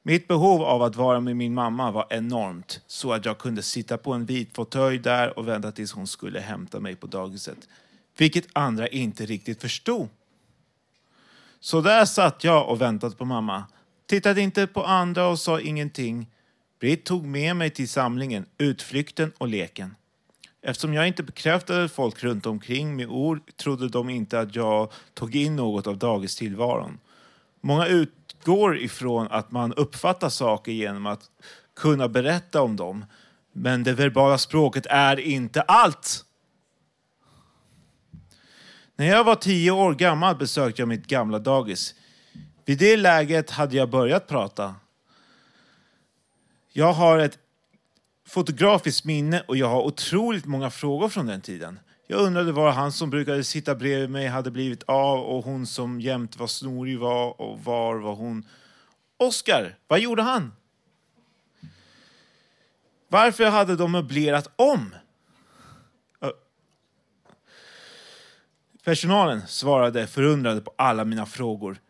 [0.03, 3.99] Mitt behov av att vara med min mamma var enormt, så att jag kunde sitta
[3.99, 7.69] på en vit fåtölj där och vänta tills hon skulle hämta mig på dagiset.
[8.17, 10.09] Vilket andra inte riktigt förstod.
[11.61, 13.65] Så där satt jag och väntade på mamma.
[14.07, 16.27] Tittade inte på andra och sa ingenting.
[16.81, 19.95] Britt tog med mig till samlingen, utflykten och leken.
[20.63, 25.37] Eftersom jag inte bekräftade folk runt omkring med ord trodde de inte att jag tog
[25.37, 26.99] in något av dagistillvaron.
[27.61, 31.23] Många utgår ifrån att man uppfattar saker genom att
[31.77, 33.05] kunna berätta om dem.
[33.53, 36.25] Men det verbala språket är inte allt.
[39.01, 41.95] När jag var tio år gammal besökte jag mitt gamla dagis.
[42.65, 44.75] Vid det läget hade jag börjat prata.
[46.73, 47.39] Jag har ett
[48.29, 51.81] fotografiskt minne och jag har otroligt många frågor från den tiden.
[52.07, 56.01] Jag undrade var han som brukade sitta bredvid mig hade blivit av och hon som
[56.01, 58.47] jämt var snorig var och var var hon.
[59.17, 60.53] Oskar, vad gjorde han?
[63.09, 64.95] Varför hade de möblerat om?
[68.85, 71.81] Personalen svarade förundrade på alla mina frågor.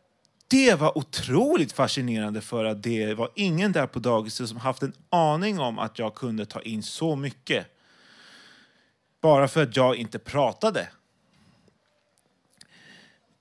[0.49, 4.93] Det var otroligt fascinerande för att det var ingen där på dagiset som haft en
[5.11, 7.67] aning om att jag kunde ta in så mycket.
[9.21, 10.89] Bara för att jag inte pratade.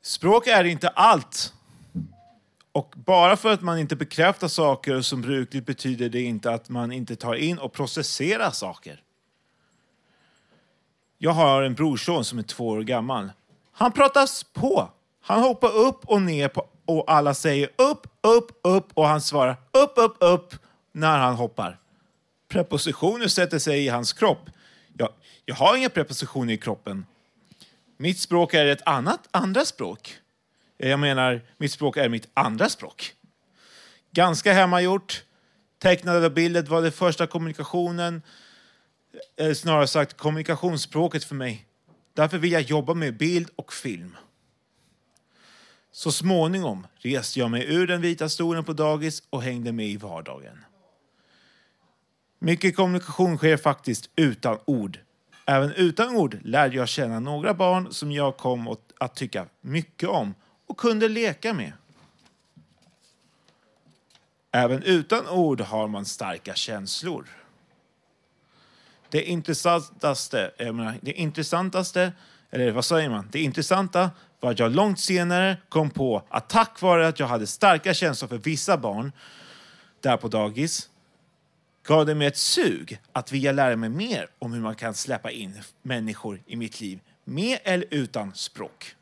[0.02, 1.54] Språk är inte allt.
[2.72, 6.92] Och bara för att man inte bekräftar saker som brukligt betyder det inte att man
[6.92, 9.04] inte tar in och processerar saker.
[11.18, 13.32] Jag har en brorson som är två år gammal.
[13.80, 14.90] Han pratas på.
[15.22, 19.56] Han hoppar upp och ner på, och alla säger upp, upp, upp och han svarar
[19.72, 20.56] upp, upp, upp
[20.92, 21.80] när han hoppar.
[22.48, 24.50] Prepositioner sätter sig i hans kropp.
[24.98, 25.10] Jag,
[25.46, 27.06] jag har inga prepositioner i kroppen.
[27.98, 30.18] Mitt språk är ett annat andra språk.
[30.78, 33.14] Jag menar, mitt språk är mitt andra språk.
[34.12, 35.24] Ganska hemmagjort.
[35.82, 38.22] Tecknade bildet var det första kommunikationen,
[39.38, 41.69] eller snarare sagt kommunikationsspråket för mig.
[42.20, 44.18] Därför vill jag jobba med bild och film.
[45.92, 49.98] Så småningom reste jag mig ur den vita stolen på dagis och hängde med i
[49.98, 50.66] vardagen.
[52.40, 55.00] Mycket kommunikation sker faktiskt utan ord.
[55.46, 60.34] Även utan ord lärde jag känna några barn som jag kom att tycka mycket om
[60.68, 61.74] och kunde leka med.
[64.52, 67.39] Även utan ord har man starka känslor.
[69.10, 72.12] Det intressantaste, jag menar, det intressantaste,
[72.52, 73.28] eller vad säger man?
[73.32, 77.48] Det intressanta var att jag långt senare kom på att tack vare att jag hade
[77.48, 79.12] starka känslor för vissa barn
[80.02, 80.90] där på dagis
[81.84, 85.32] gav det mig ett sug att vilja lära mig mer om hur man kan släppa
[85.32, 88.96] in människor i mitt liv med eller utan språk.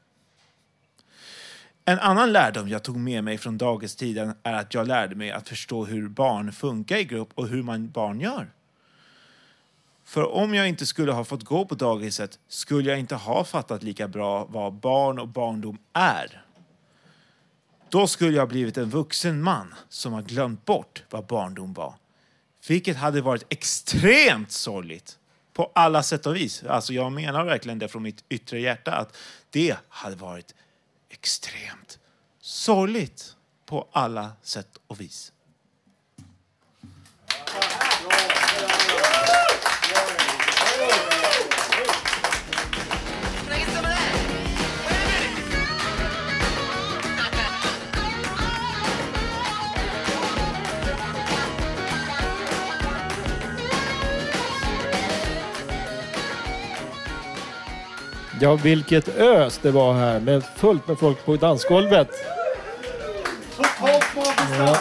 [1.86, 5.50] En annan lärdom jag tog med mig från dagistiden är att jag lärde mig att
[5.50, 8.52] förstå hur barn funkar i grupp och hur man barn gör.
[10.08, 13.84] För om jag inte skulle ha fått gå på dagiset skulle jag inte ha fattat
[13.84, 16.46] lika bra vad barn och barndom är.
[17.90, 21.94] Då skulle jag ha blivit en vuxen man som har glömt bort vad barndom var.
[22.68, 25.18] Vilket hade varit extremt sorgligt
[25.54, 26.64] på alla sätt och vis.
[26.64, 29.18] Alltså jag menar verkligen det från mitt yttre hjärta att
[29.50, 30.56] det hade varit
[31.10, 32.00] extremt
[32.42, 33.34] sorgligt.
[33.66, 35.32] på alla sätt och vis.
[58.42, 62.10] Ja, vilket ös det var här med fullt med folk på dansgolvet.
[64.60, 64.78] Ja.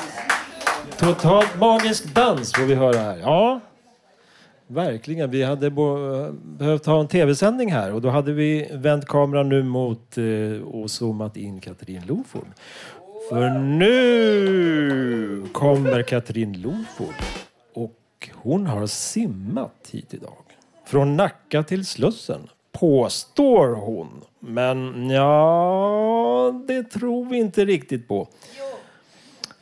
[0.99, 3.19] Totalt magisk dans får vi höra här.
[3.19, 3.61] Ja,
[4.67, 5.31] verkligen.
[5.31, 5.71] Vi hade
[6.43, 10.91] behövt ha en tv-sändning här och då hade vi vänt kameran nu mot eh, och
[10.91, 12.49] zoomat in Katrin Loford.
[13.29, 17.15] För nu kommer Katrin Loford
[17.75, 20.45] och hon har simmat hit idag.
[20.87, 22.41] Från Nacka till Slussen,
[22.81, 24.09] påstår hon.
[24.41, 28.29] Men ja, det tror vi inte riktigt på.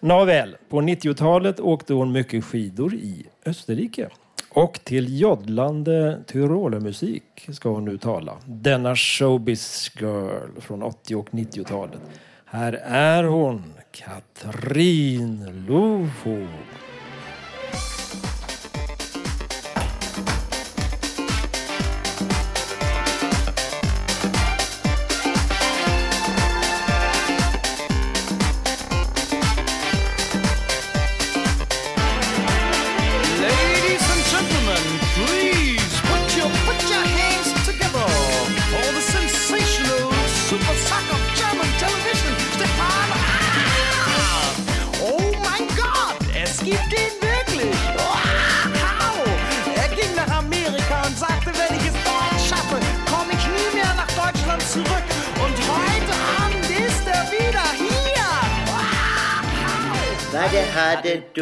[0.01, 4.09] Nåväl, på 90-talet åkte hon mycket skidor i Österrike.
[4.51, 8.33] Och till joddlande tyrolermusik ska hon nu tala.
[8.47, 12.01] Denna showbiz girl från 80 och 90-talet.
[12.45, 16.94] Här är hon, Katrin Loford.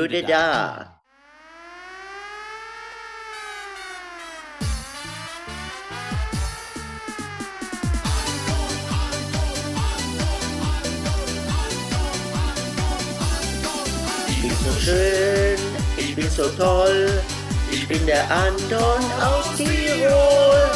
[0.09, 0.87] Det där?
[14.29, 15.59] Ich bin so schön,
[15.97, 17.23] ich bin so toll,
[17.73, 20.71] ich bin der Anton aus Tirol.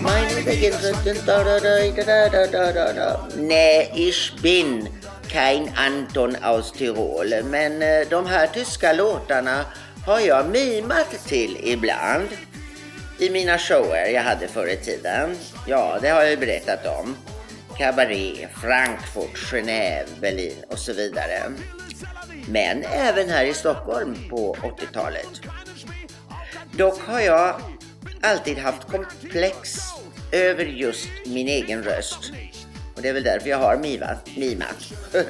[0.00, 3.28] Meine Regenschriften, da da da da da da da da.
[3.36, 4.88] Nej, ich bin
[5.32, 9.64] kein Anton aus Tirol, men eh, de här tyska låtarna
[10.06, 12.28] har jag mimat till ibland.
[13.18, 15.36] I mina shower jag hade förr i tiden.
[15.66, 17.16] Ja, det har jag ju berättat om.
[17.78, 21.52] Cabaret, Frankfurt, Genève, Berlin och så vidare.
[22.48, 25.40] Men även här i Stockholm på 80-talet.
[26.76, 27.60] Dock har jag
[28.22, 29.78] alltid haft komplex
[30.32, 32.32] över just min egen röst.
[32.94, 33.76] Och det är väl därför jag har
[34.36, 34.92] mimat.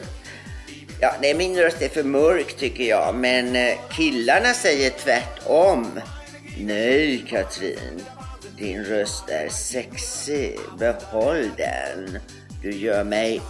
[1.01, 6.01] ja, nej, min röst är för mörk tycker jag, men eh, killarna säger tvärtom.
[6.59, 8.03] Nej, Katrin.
[8.59, 10.59] Din röst är sexig.
[10.79, 12.19] Behåll den.
[12.63, 13.43] Du gör mig...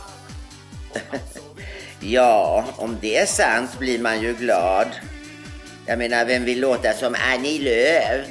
[2.01, 4.87] ja, om det är sant blir man ju glad.
[5.87, 8.27] Jag menar, vem vill låta som Annie Lööf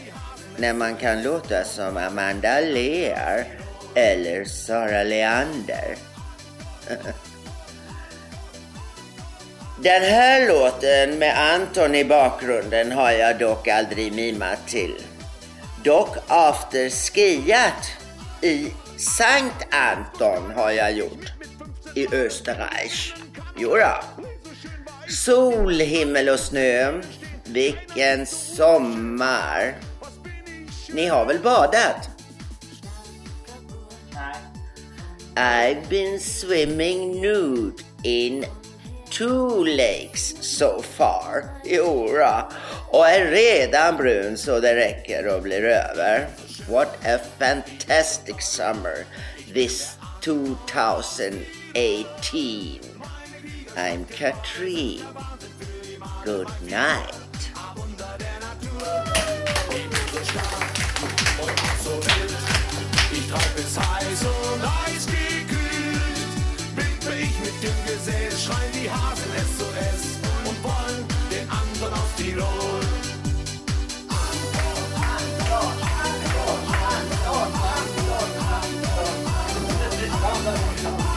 [0.57, 3.45] när man kan låta som Amanda Lear
[3.95, 5.95] eller Sara Leander?
[9.83, 14.95] Den här låten med Anton i bakgrunden har jag dock aldrig mimat till.
[15.83, 17.91] Dock afterskiat
[18.41, 21.31] i Sankt Anton har jag gjort.
[21.95, 23.13] I Österreich.
[23.57, 24.03] Jodå.
[25.07, 27.01] Sol, himmel och snö.
[27.45, 29.75] Vilken sommar.
[30.93, 32.10] Ni har väl badat?
[35.37, 38.45] I've been swimming nude in
[39.09, 41.61] two lakes so far.
[41.63, 42.51] Jodå.
[42.91, 46.27] Och är redan brun så det räcker och blir över.
[46.67, 49.05] What a fantastic summer
[49.53, 52.79] this 2018.
[53.77, 55.05] I'm Katrin.
[56.25, 57.21] Good night.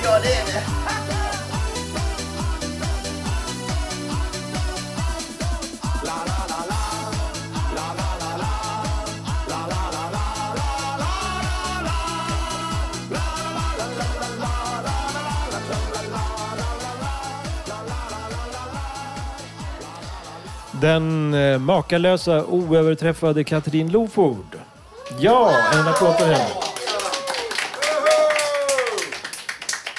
[0.03, 0.84] Ja, det är det.
[20.85, 24.59] Den eh, makalösa, oöverträffade Katrin Loford.
[25.21, 26.51] Ja, en applåd för henne.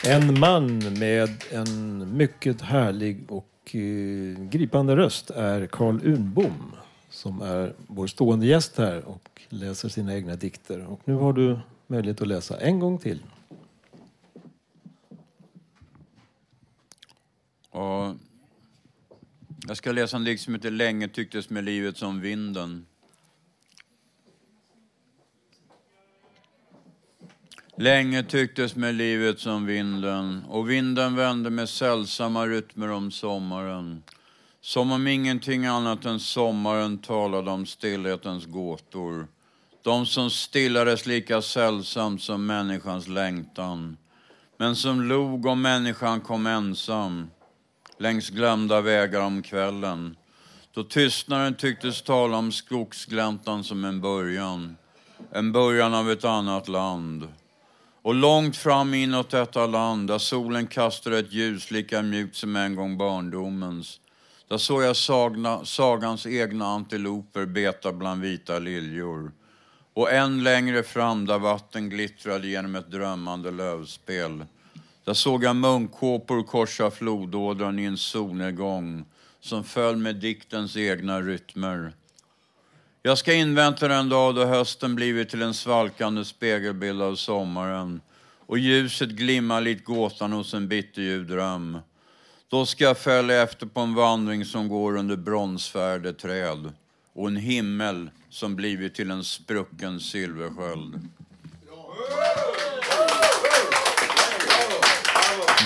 [0.03, 6.71] En man med en mycket härlig och eh, gripande röst är Carl Unbom
[7.09, 10.85] som är vår stående gäst här och läser sina egna dikter.
[10.87, 13.19] Och nu har du möjlighet att läsa en gång till.
[17.69, 18.15] Och
[19.67, 22.85] jag ska läsa en dikt som heter Länge tycktes med livet som vinden.
[27.77, 34.03] Länge tycktes med livet som vinden och vinden vände med sällsamma rytmer om sommaren.
[34.61, 39.27] Som om ingenting annat än sommaren talade om stillhetens gåtor.
[39.83, 43.97] De som stillades lika sällsamt som människans längtan.
[44.57, 47.27] Men som log om människan kom ensam
[47.99, 50.15] längs glömda vägar om kvällen.
[50.73, 54.77] Då tystnaden tycktes tala om skogsgläntan som en början.
[55.31, 57.27] En början av ett annat land.
[58.01, 62.75] Och långt fram inåt detta land, där solen kastade ett ljus lika mjukt som en
[62.75, 63.99] gång barndomens.
[64.47, 69.31] Där såg jag sagna, sagans egna antiloper beta bland vita liljor.
[69.93, 74.45] Och än längre fram, där vatten glittrade genom ett drömmande lövspel.
[75.05, 79.05] Där såg jag munkkåpor korsa flodådran i en solnedgång
[79.39, 81.93] som föll med diktens egna rytmer.
[83.03, 88.01] Jag ska invänta den dag då hösten blivit till en svalkande spegelbild av sommaren
[88.39, 91.77] och ljuset glimmar likt gåtan hos en bitterljuv dröm.
[92.47, 96.73] Då ska jag följa efter på en vandring som går under bronsfärgade träd
[97.13, 100.99] och en himmel som blivit till en sprucken silversköld.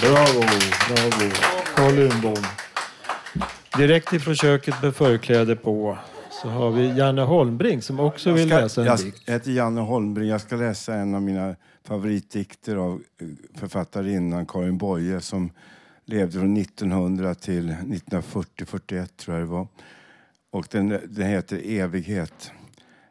[0.02, 0.40] Bravo,
[0.88, 1.34] bravo.
[1.76, 2.44] Carl Lundbom.
[3.78, 5.98] Direkt ifrån köket med förkläde på
[6.42, 9.30] så har vi Janne Holmbring som också vill läsa en jag dikt.
[9.30, 10.30] heter Janne Holmbring.
[10.30, 15.52] Jag ska läsa en av mina favoritdikter av eh, författarinnan Karin Boye som
[16.06, 19.68] levde från 1900 till 1940-41 tror jag det var.
[20.52, 22.52] Och den, den heter Evighet.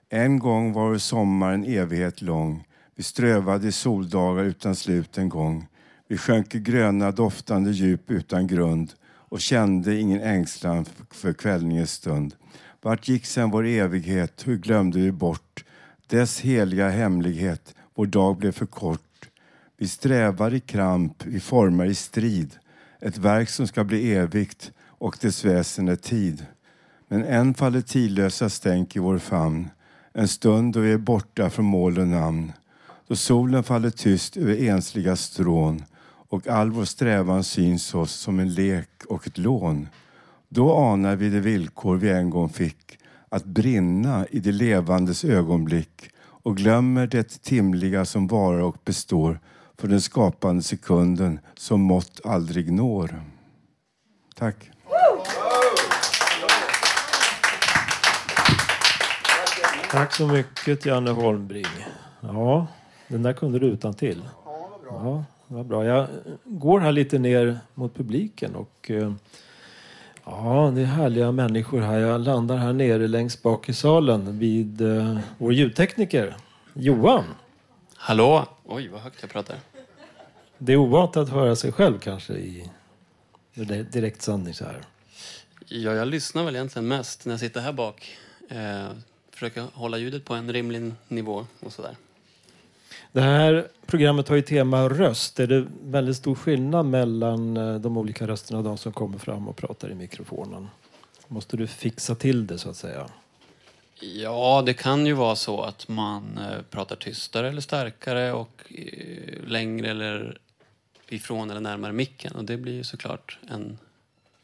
[0.08, 2.64] En gång var sommaren evighet lång.
[2.94, 5.66] Vi strövade i soldagar utan slut en gång.
[6.10, 12.34] Vi sjönk i gröna doftande djup utan grund och kände ingen ängslan för kvällningens stund.
[12.82, 14.46] Vart gick sen vår evighet?
[14.46, 15.64] Hur glömde vi bort
[16.06, 17.74] dess heliga hemlighet?
[17.94, 19.28] Vår dag blev för kort.
[19.76, 22.50] Vi strävar i kramp, vi formar i strid.
[23.00, 26.46] Ett verk som ska bli evigt och dess väsen är tid.
[27.08, 29.68] Men än faller tidlösa stänk i vår famn.
[30.12, 32.52] En stund då vi är borta från mål och namn.
[33.08, 35.84] Då solen faller tyst över ensliga strån
[36.28, 39.88] och all vår strävan syns oss som en lek och ett lån.
[40.48, 42.98] Då anar vi det villkor vi en gång fick,
[43.28, 49.40] att brinna i det levandes ögonblick och glömmer det timliga som varar och består
[49.78, 53.22] för den skapande sekunden som mått aldrig når.
[54.34, 54.70] Tack.
[59.90, 61.66] Tack så mycket Janne Holmbring.
[62.20, 62.66] Ja,
[63.08, 64.22] den där kunde du utan till.
[64.90, 65.84] Ja, var bra.
[65.84, 66.08] Jag
[66.44, 69.12] går här lite ner mot publiken och eh,
[70.24, 71.98] ja, det är härliga människor här.
[71.98, 76.36] Jag landar här nere längst bak i salen vid eh, vår ljudtekniker
[76.74, 77.24] Johan.
[77.96, 78.46] Hallå!
[78.64, 79.56] Oj, vad högt jag pratar.
[80.58, 82.70] Det är ovant att höra sig själv kanske i
[83.90, 84.82] direktsändning så här.
[85.66, 88.16] Ja, jag lyssnar väl egentligen mest när jag sitter här bak.
[88.48, 88.88] Eh,
[89.30, 91.96] försöker hålla ljudet på en rimlig nivå och sådär.
[93.12, 95.40] Det här programmet har ju tema röst.
[95.40, 99.48] Är det väldigt stor skillnad mellan eh, de olika rösterna och de som kommer fram
[99.48, 100.68] och pratar i mikrofonen?
[101.28, 103.08] Måste du fixa till det så att säga?
[104.00, 109.46] Ja, det kan ju vara så att man eh, pratar tystare eller starkare och eh,
[109.46, 110.38] längre eller
[111.08, 112.32] ifrån eller närmare micken.
[112.36, 113.78] Och det blir ju såklart en,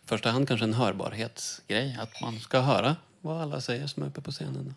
[0.05, 1.99] i första hand kanske en hörbarhetsgrej.
[2.01, 4.75] Att man ska höra vad alla säger som är uppe på scenen.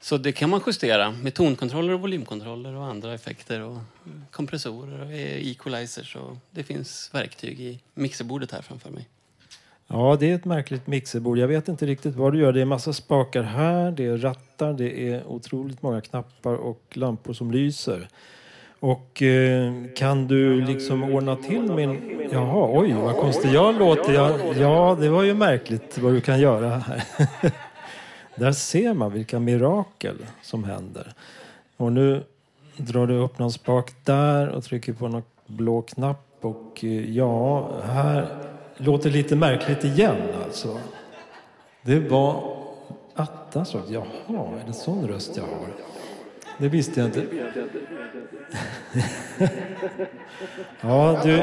[0.00, 3.78] Så det kan man justera med tonkontroller och volymkontroller och andra effekter och
[4.30, 6.16] kompressorer och equalizers.
[6.16, 9.08] Och det finns verktyg i mixerbordet här framför mig.
[9.86, 11.38] Ja, det är ett märkligt mixerbord.
[11.38, 12.52] Jag vet inte riktigt vad du gör.
[12.52, 17.32] Det är massa spakar här, det är rattar, det är otroligt många knappar och lampor
[17.32, 18.08] som lyser.
[18.80, 22.20] Och eh, kan du liksom ordna till min...
[22.32, 24.12] Jaha, oj vad konstigt jag låter.
[24.12, 24.56] Jag...
[24.56, 27.02] Ja, det var ju märkligt vad du kan göra här.
[28.38, 31.12] Där ser man vilka mirakel som händer.
[31.76, 32.22] Och nu
[32.76, 37.70] drar du upp någon spak där och trycker på någon blå knapp och eh, ja,
[37.84, 38.28] här
[38.76, 40.78] låter lite märkligt igen alltså.
[41.82, 42.56] Det var
[43.14, 43.74] Attans!
[43.74, 43.90] röst.
[43.90, 44.04] Jaha,
[44.62, 45.68] är det sån röst jag har?
[46.58, 47.22] Det visste jag inte.
[50.80, 51.42] Ja, du.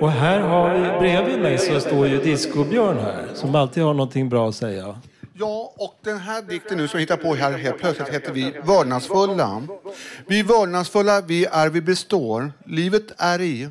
[0.00, 4.28] Och här har vi, bredvid mig så står ju Disco-Björn här, som alltid har någonting
[4.28, 4.96] bra att säga.
[5.38, 8.54] Ja, och den här dikten nu som jag hittar på här helt plötsligt heter vi
[8.64, 9.62] Vördnadsfulla.
[10.26, 12.52] Vi vördnadsfulla, vi är, vi består.
[12.66, 13.68] Livet är i,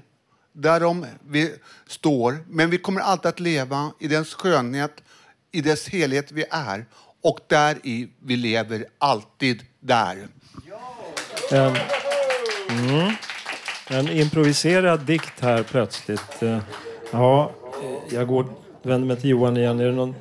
[0.53, 1.53] därom vi
[1.87, 2.37] står.
[2.47, 4.91] Men vi kommer alltid att leva i dess skönhet,
[5.51, 6.85] i dess helhet vi är.
[7.21, 10.27] Och där i vi lever alltid där.
[11.51, 11.75] En,
[12.69, 13.11] mm,
[13.87, 16.43] en improviserad dikt här plötsligt.
[16.43, 16.59] Eh,
[17.11, 17.51] ja,
[18.09, 18.45] jag går,
[18.81, 19.79] vänder mig till Johan igen.
[19.79, 20.15] Är det någon,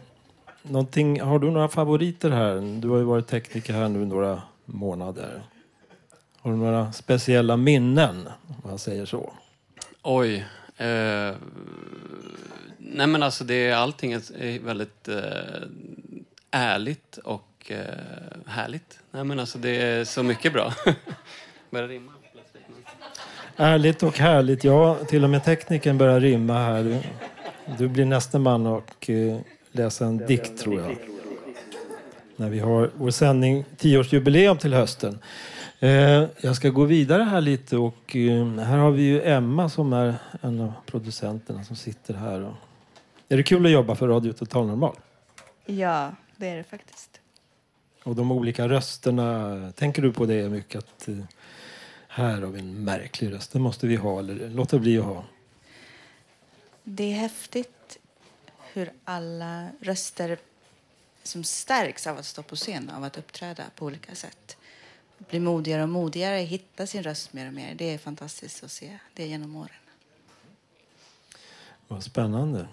[0.64, 2.80] någonting, har du några favoriter här?
[2.80, 5.42] Du har ju varit tekniker här nu några månader.
[6.40, 8.28] Har du några speciella minnen,
[8.62, 9.32] om jag säger så?
[10.02, 10.46] Oj.
[10.76, 11.34] Eh,
[12.78, 15.68] nej men alltså det är allting är är väldigt eh,
[16.50, 17.78] ärligt och eh,
[18.46, 18.98] härligt.
[19.10, 20.74] Nej men alltså det är så mycket bra.
[21.70, 22.12] Börjar rimma.
[23.56, 24.64] Ärligt och härligt.
[24.64, 26.82] Ja, till och med tekniken börjar rimma här.
[26.82, 27.00] Du,
[27.78, 29.38] du blir nästa man och eh,
[29.74, 30.96] läsa en dikt, tror jag.
[32.36, 35.18] När vi har vår sändning 10-årsjubileum till hösten.
[35.80, 39.92] Eh, jag ska gå vidare här lite och eh, här har vi ju Emma som
[39.92, 42.54] är en av producenterna som sitter här.
[43.28, 44.96] Är det kul att jobba för Radio Total Normal?
[45.66, 47.20] Ja, det är det faktiskt.
[48.04, 50.78] Och de olika rösterna, tänker du på det mycket?
[50.78, 51.18] Att eh,
[52.08, 55.24] här har vi en märklig röst, det måste vi ha eller låta bli att ha.
[56.84, 57.98] Det är häftigt
[58.74, 60.38] hur alla röster
[61.22, 64.56] som stärks av att stå på scen, av att uppträda på olika sätt.
[65.18, 67.74] Blir modigare och modigare, hitta sin röst mer och mer.
[67.74, 69.68] Det är fantastiskt att se det genom åren.
[71.88, 72.68] Vad spännande.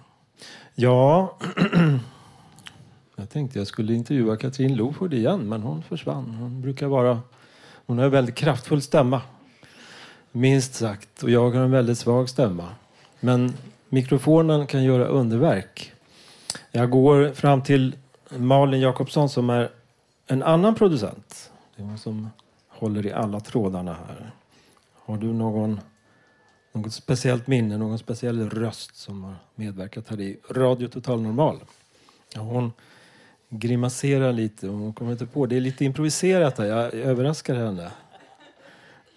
[0.75, 1.37] Ja,
[3.15, 6.35] jag tänkte jag skulle intervjua Katrin Loford igen, men hon försvann.
[6.35, 7.21] Hon brukar vara...
[7.85, 9.21] Hon har en väldigt kraftfull stämma.
[10.31, 11.23] Minst sagt.
[11.23, 12.75] Och jag har en väldigt svag stämma.
[13.19, 13.53] Men
[13.91, 15.93] mikrofonen kan göra underverk.
[16.71, 17.95] Jag går fram till
[18.29, 19.69] Malin Jakobsson som är
[20.27, 21.51] en annan producent.
[21.75, 22.29] Det är hon som
[22.67, 24.31] håller i alla trådarna här.
[25.05, 25.79] Har du någon,
[26.73, 31.59] något speciellt minne, någon speciell röst som har medverkat här i Radio Total Normal?
[32.35, 32.73] Ja, hon
[33.49, 35.45] grimaserar lite hon kommer inte på.
[35.45, 36.65] Det är lite improviserat här.
[36.65, 37.91] Jag överraskar henne.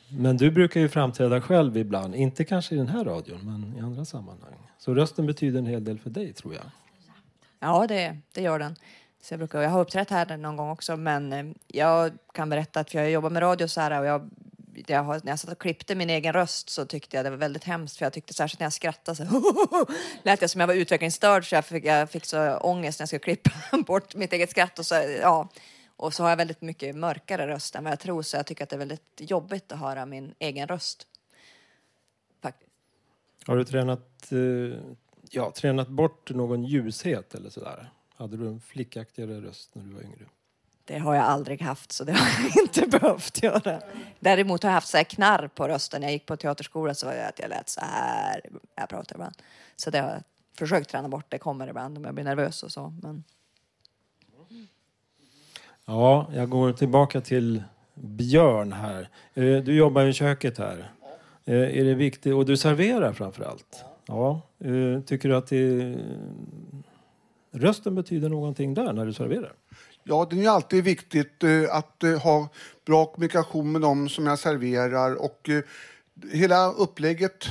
[0.08, 2.14] Men du brukar ju framträda själv ibland.
[2.14, 4.54] Inte kanske i den här radion, men i andra sammanhang.
[4.78, 6.64] Så rösten betyder en hel del för dig, tror jag.
[7.60, 8.76] Ja, det, det gör den.
[9.22, 12.80] Så jag, brukar, jag har uppträtt här någon gång också, men eh, jag kan berätta
[12.80, 14.30] att för jag jobbar med radio så här och jag,
[14.86, 17.36] jag har, när jag satt och klippte min egen röst så tyckte jag det var
[17.36, 19.24] väldigt hemskt för jag tyckte särskilt när jag skrattade så
[20.22, 23.08] lät jag som jag var utvecklingsstörd så jag fick, jag fick så ångest när jag
[23.08, 23.50] skulle klippa
[23.86, 25.48] bort mitt eget skratt och så, ja.
[25.96, 28.64] Och så har jag väldigt mycket mörkare röst än vad jag tror så jag tycker
[28.64, 31.06] att det är väldigt jobbigt att höra min egen röst.
[33.46, 34.78] Har du tränat, eh,
[35.30, 37.90] ja, tränat bort någon ljushet eller sådär?
[38.16, 40.24] Hade du en flickaktigare röst när du var yngre?
[40.84, 43.80] Det har jag aldrig haft så det har jag inte behövt göra.
[44.20, 46.00] Däremot har jag haft så här knarr på rösten.
[46.00, 48.40] När jag gick på teaterskolan så var det att jag lät så här.
[48.74, 49.34] Jag pratar ibland.
[49.76, 50.22] Så det har jag
[50.58, 51.26] försökt träna bort.
[51.28, 52.94] Det kommer ibland om jag blir nervös och så.
[53.02, 53.24] Men
[55.86, 57.62] Ja, jag går tillbaka till
[57.94, 59.08] Björn här.
[59.34, 60.92] Eh, du jobbar i köket här.
[61.44, 62.34] Eh, är det viktigt?
[62.34, 63.84] Och du serverar framför allt.
[64.06, 64.40] Ja.
[64.58, 65.96] Eh, tycker du att det,
[67.52, 69.52] rösten betyder någonting där när du serverar?
[70.04, 72.48] Ja, det är ju alltid viktigt att ha
[72.86, 75.14] bra kommunikation med dem som jag serverar.
[75.14, 75.50] Och,
[76.32, 77.46] hela upplägget,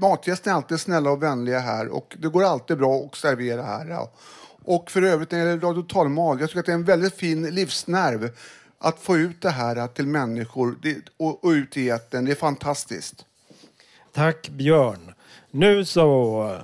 [0.00, 4.08] matgästerna är alltid snälla och vänliga här och det går alltid bra att servera här.
[4.64, 7.14] Och för övrigt när det gäller Radio Talmag, jag tycker att det är en väldigt
[7.14, 8.30] fin livsnerv
[8.78, 10.76] att få ut det här till människor
[11.16, 12.24] och, och ut i etern.
[12.24, 13.24] Det är fantastiskt.
[14.12, 15.14] Tack Björn.
[15.50, 16.58] Nu så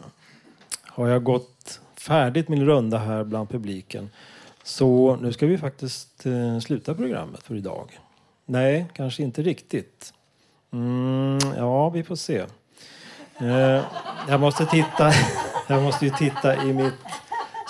[0.82, 4.10] har jag gått färdigt min runda här bland publiken.
[4.62, 7.98] Så nu ska vi faktiskt eh, sluta programmet för idag.
[8.46, 10.12] Nej, kanske inte riktigt.
[10.72, 12.44] Mm, ja, vi får se.
[13.38, 13.84] Eh,
[14.28, 15.12] jag måste titta.
[15.68, 16.94] Jag måste ju titta i mitt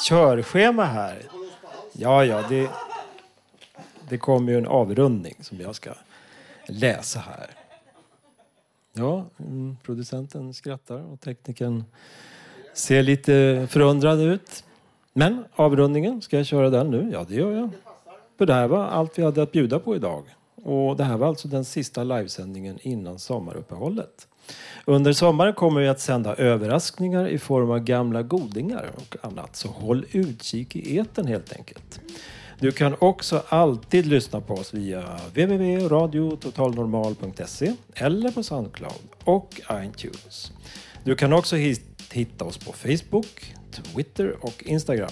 [0.04, 1.22] körschema här.
[1.92, 2.70] Ja, ja, det,
[4.08, 5.90] det kommer ju en avrundning som jag ska
[6.66, 7.50] läsa här.
[8.92, 11.84] Ja, mm, producenten skrattar och teknikern
[12.74, 14.64] ser lite förundrad ut.
[15.12, 17.10] Men avrundningen, ska jag köra den nu?
[17.12, 17.70] Ja, det gör jag.
[18.38, 20.24] För det här var allt vi hade att bjuda på idag.
[20.62, 24.28] Och det här var alltså den sista livesändningen innan sommaruppehållet.
[24.84, 29.56] Under sommaren kommer vi att sända överraskningar i form av gamla godingar och annat.
[29.56, 32.00] Så håll utkik i eten helt enkelt.
[32.58, 35.02] Du kan också alltid lyssna på oss via
[35.34, 40.52] www.radiototalnormal.se eller på Soundcloud och iTunes.
[41.04, 41.56] Du kan också
[42.12, 45.10] hitta oss på Facebook, Twitter och Instagram.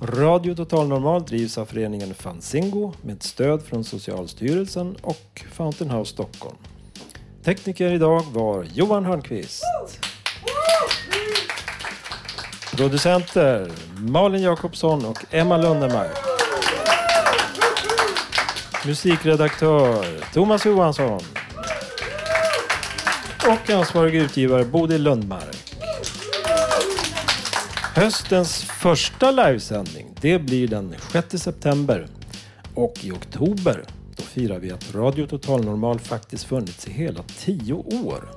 [0.00, 6.56] Radio Total Normal drivs av föreningen Fanzingo med stöd från Socialstyrelsen och Fountain House Stockholm.
[7.44, 9.64] Tekniker idag var Johan Hörnqvist.
[12.76, 16.18] Producenter Malin Jakobsson och Emma Lundemark.
[18.86, 21.20] Musikredaktör Thomas Johansson.
[23.48, 25.74] Och ansvarig utgivare Bodil Lundmark.
[27.94, 32.06] Höstens första livesändning det blir den 6 september.
[32.74, 33.84] Och i oktober
[34.32, 38.28] firar vi att Radio Total Normal faktiskt funnits i hela tio år.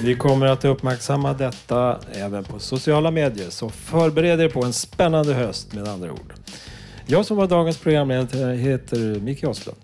[0.00, 5.34] Vi kommer att uppmärksamma detta även på sociala medier så förbered er på en spännande
[5.34, 6.32] höst med andra ord.
[7.06, 9.78] Jag som var dagens programledare heter Micke Åslund.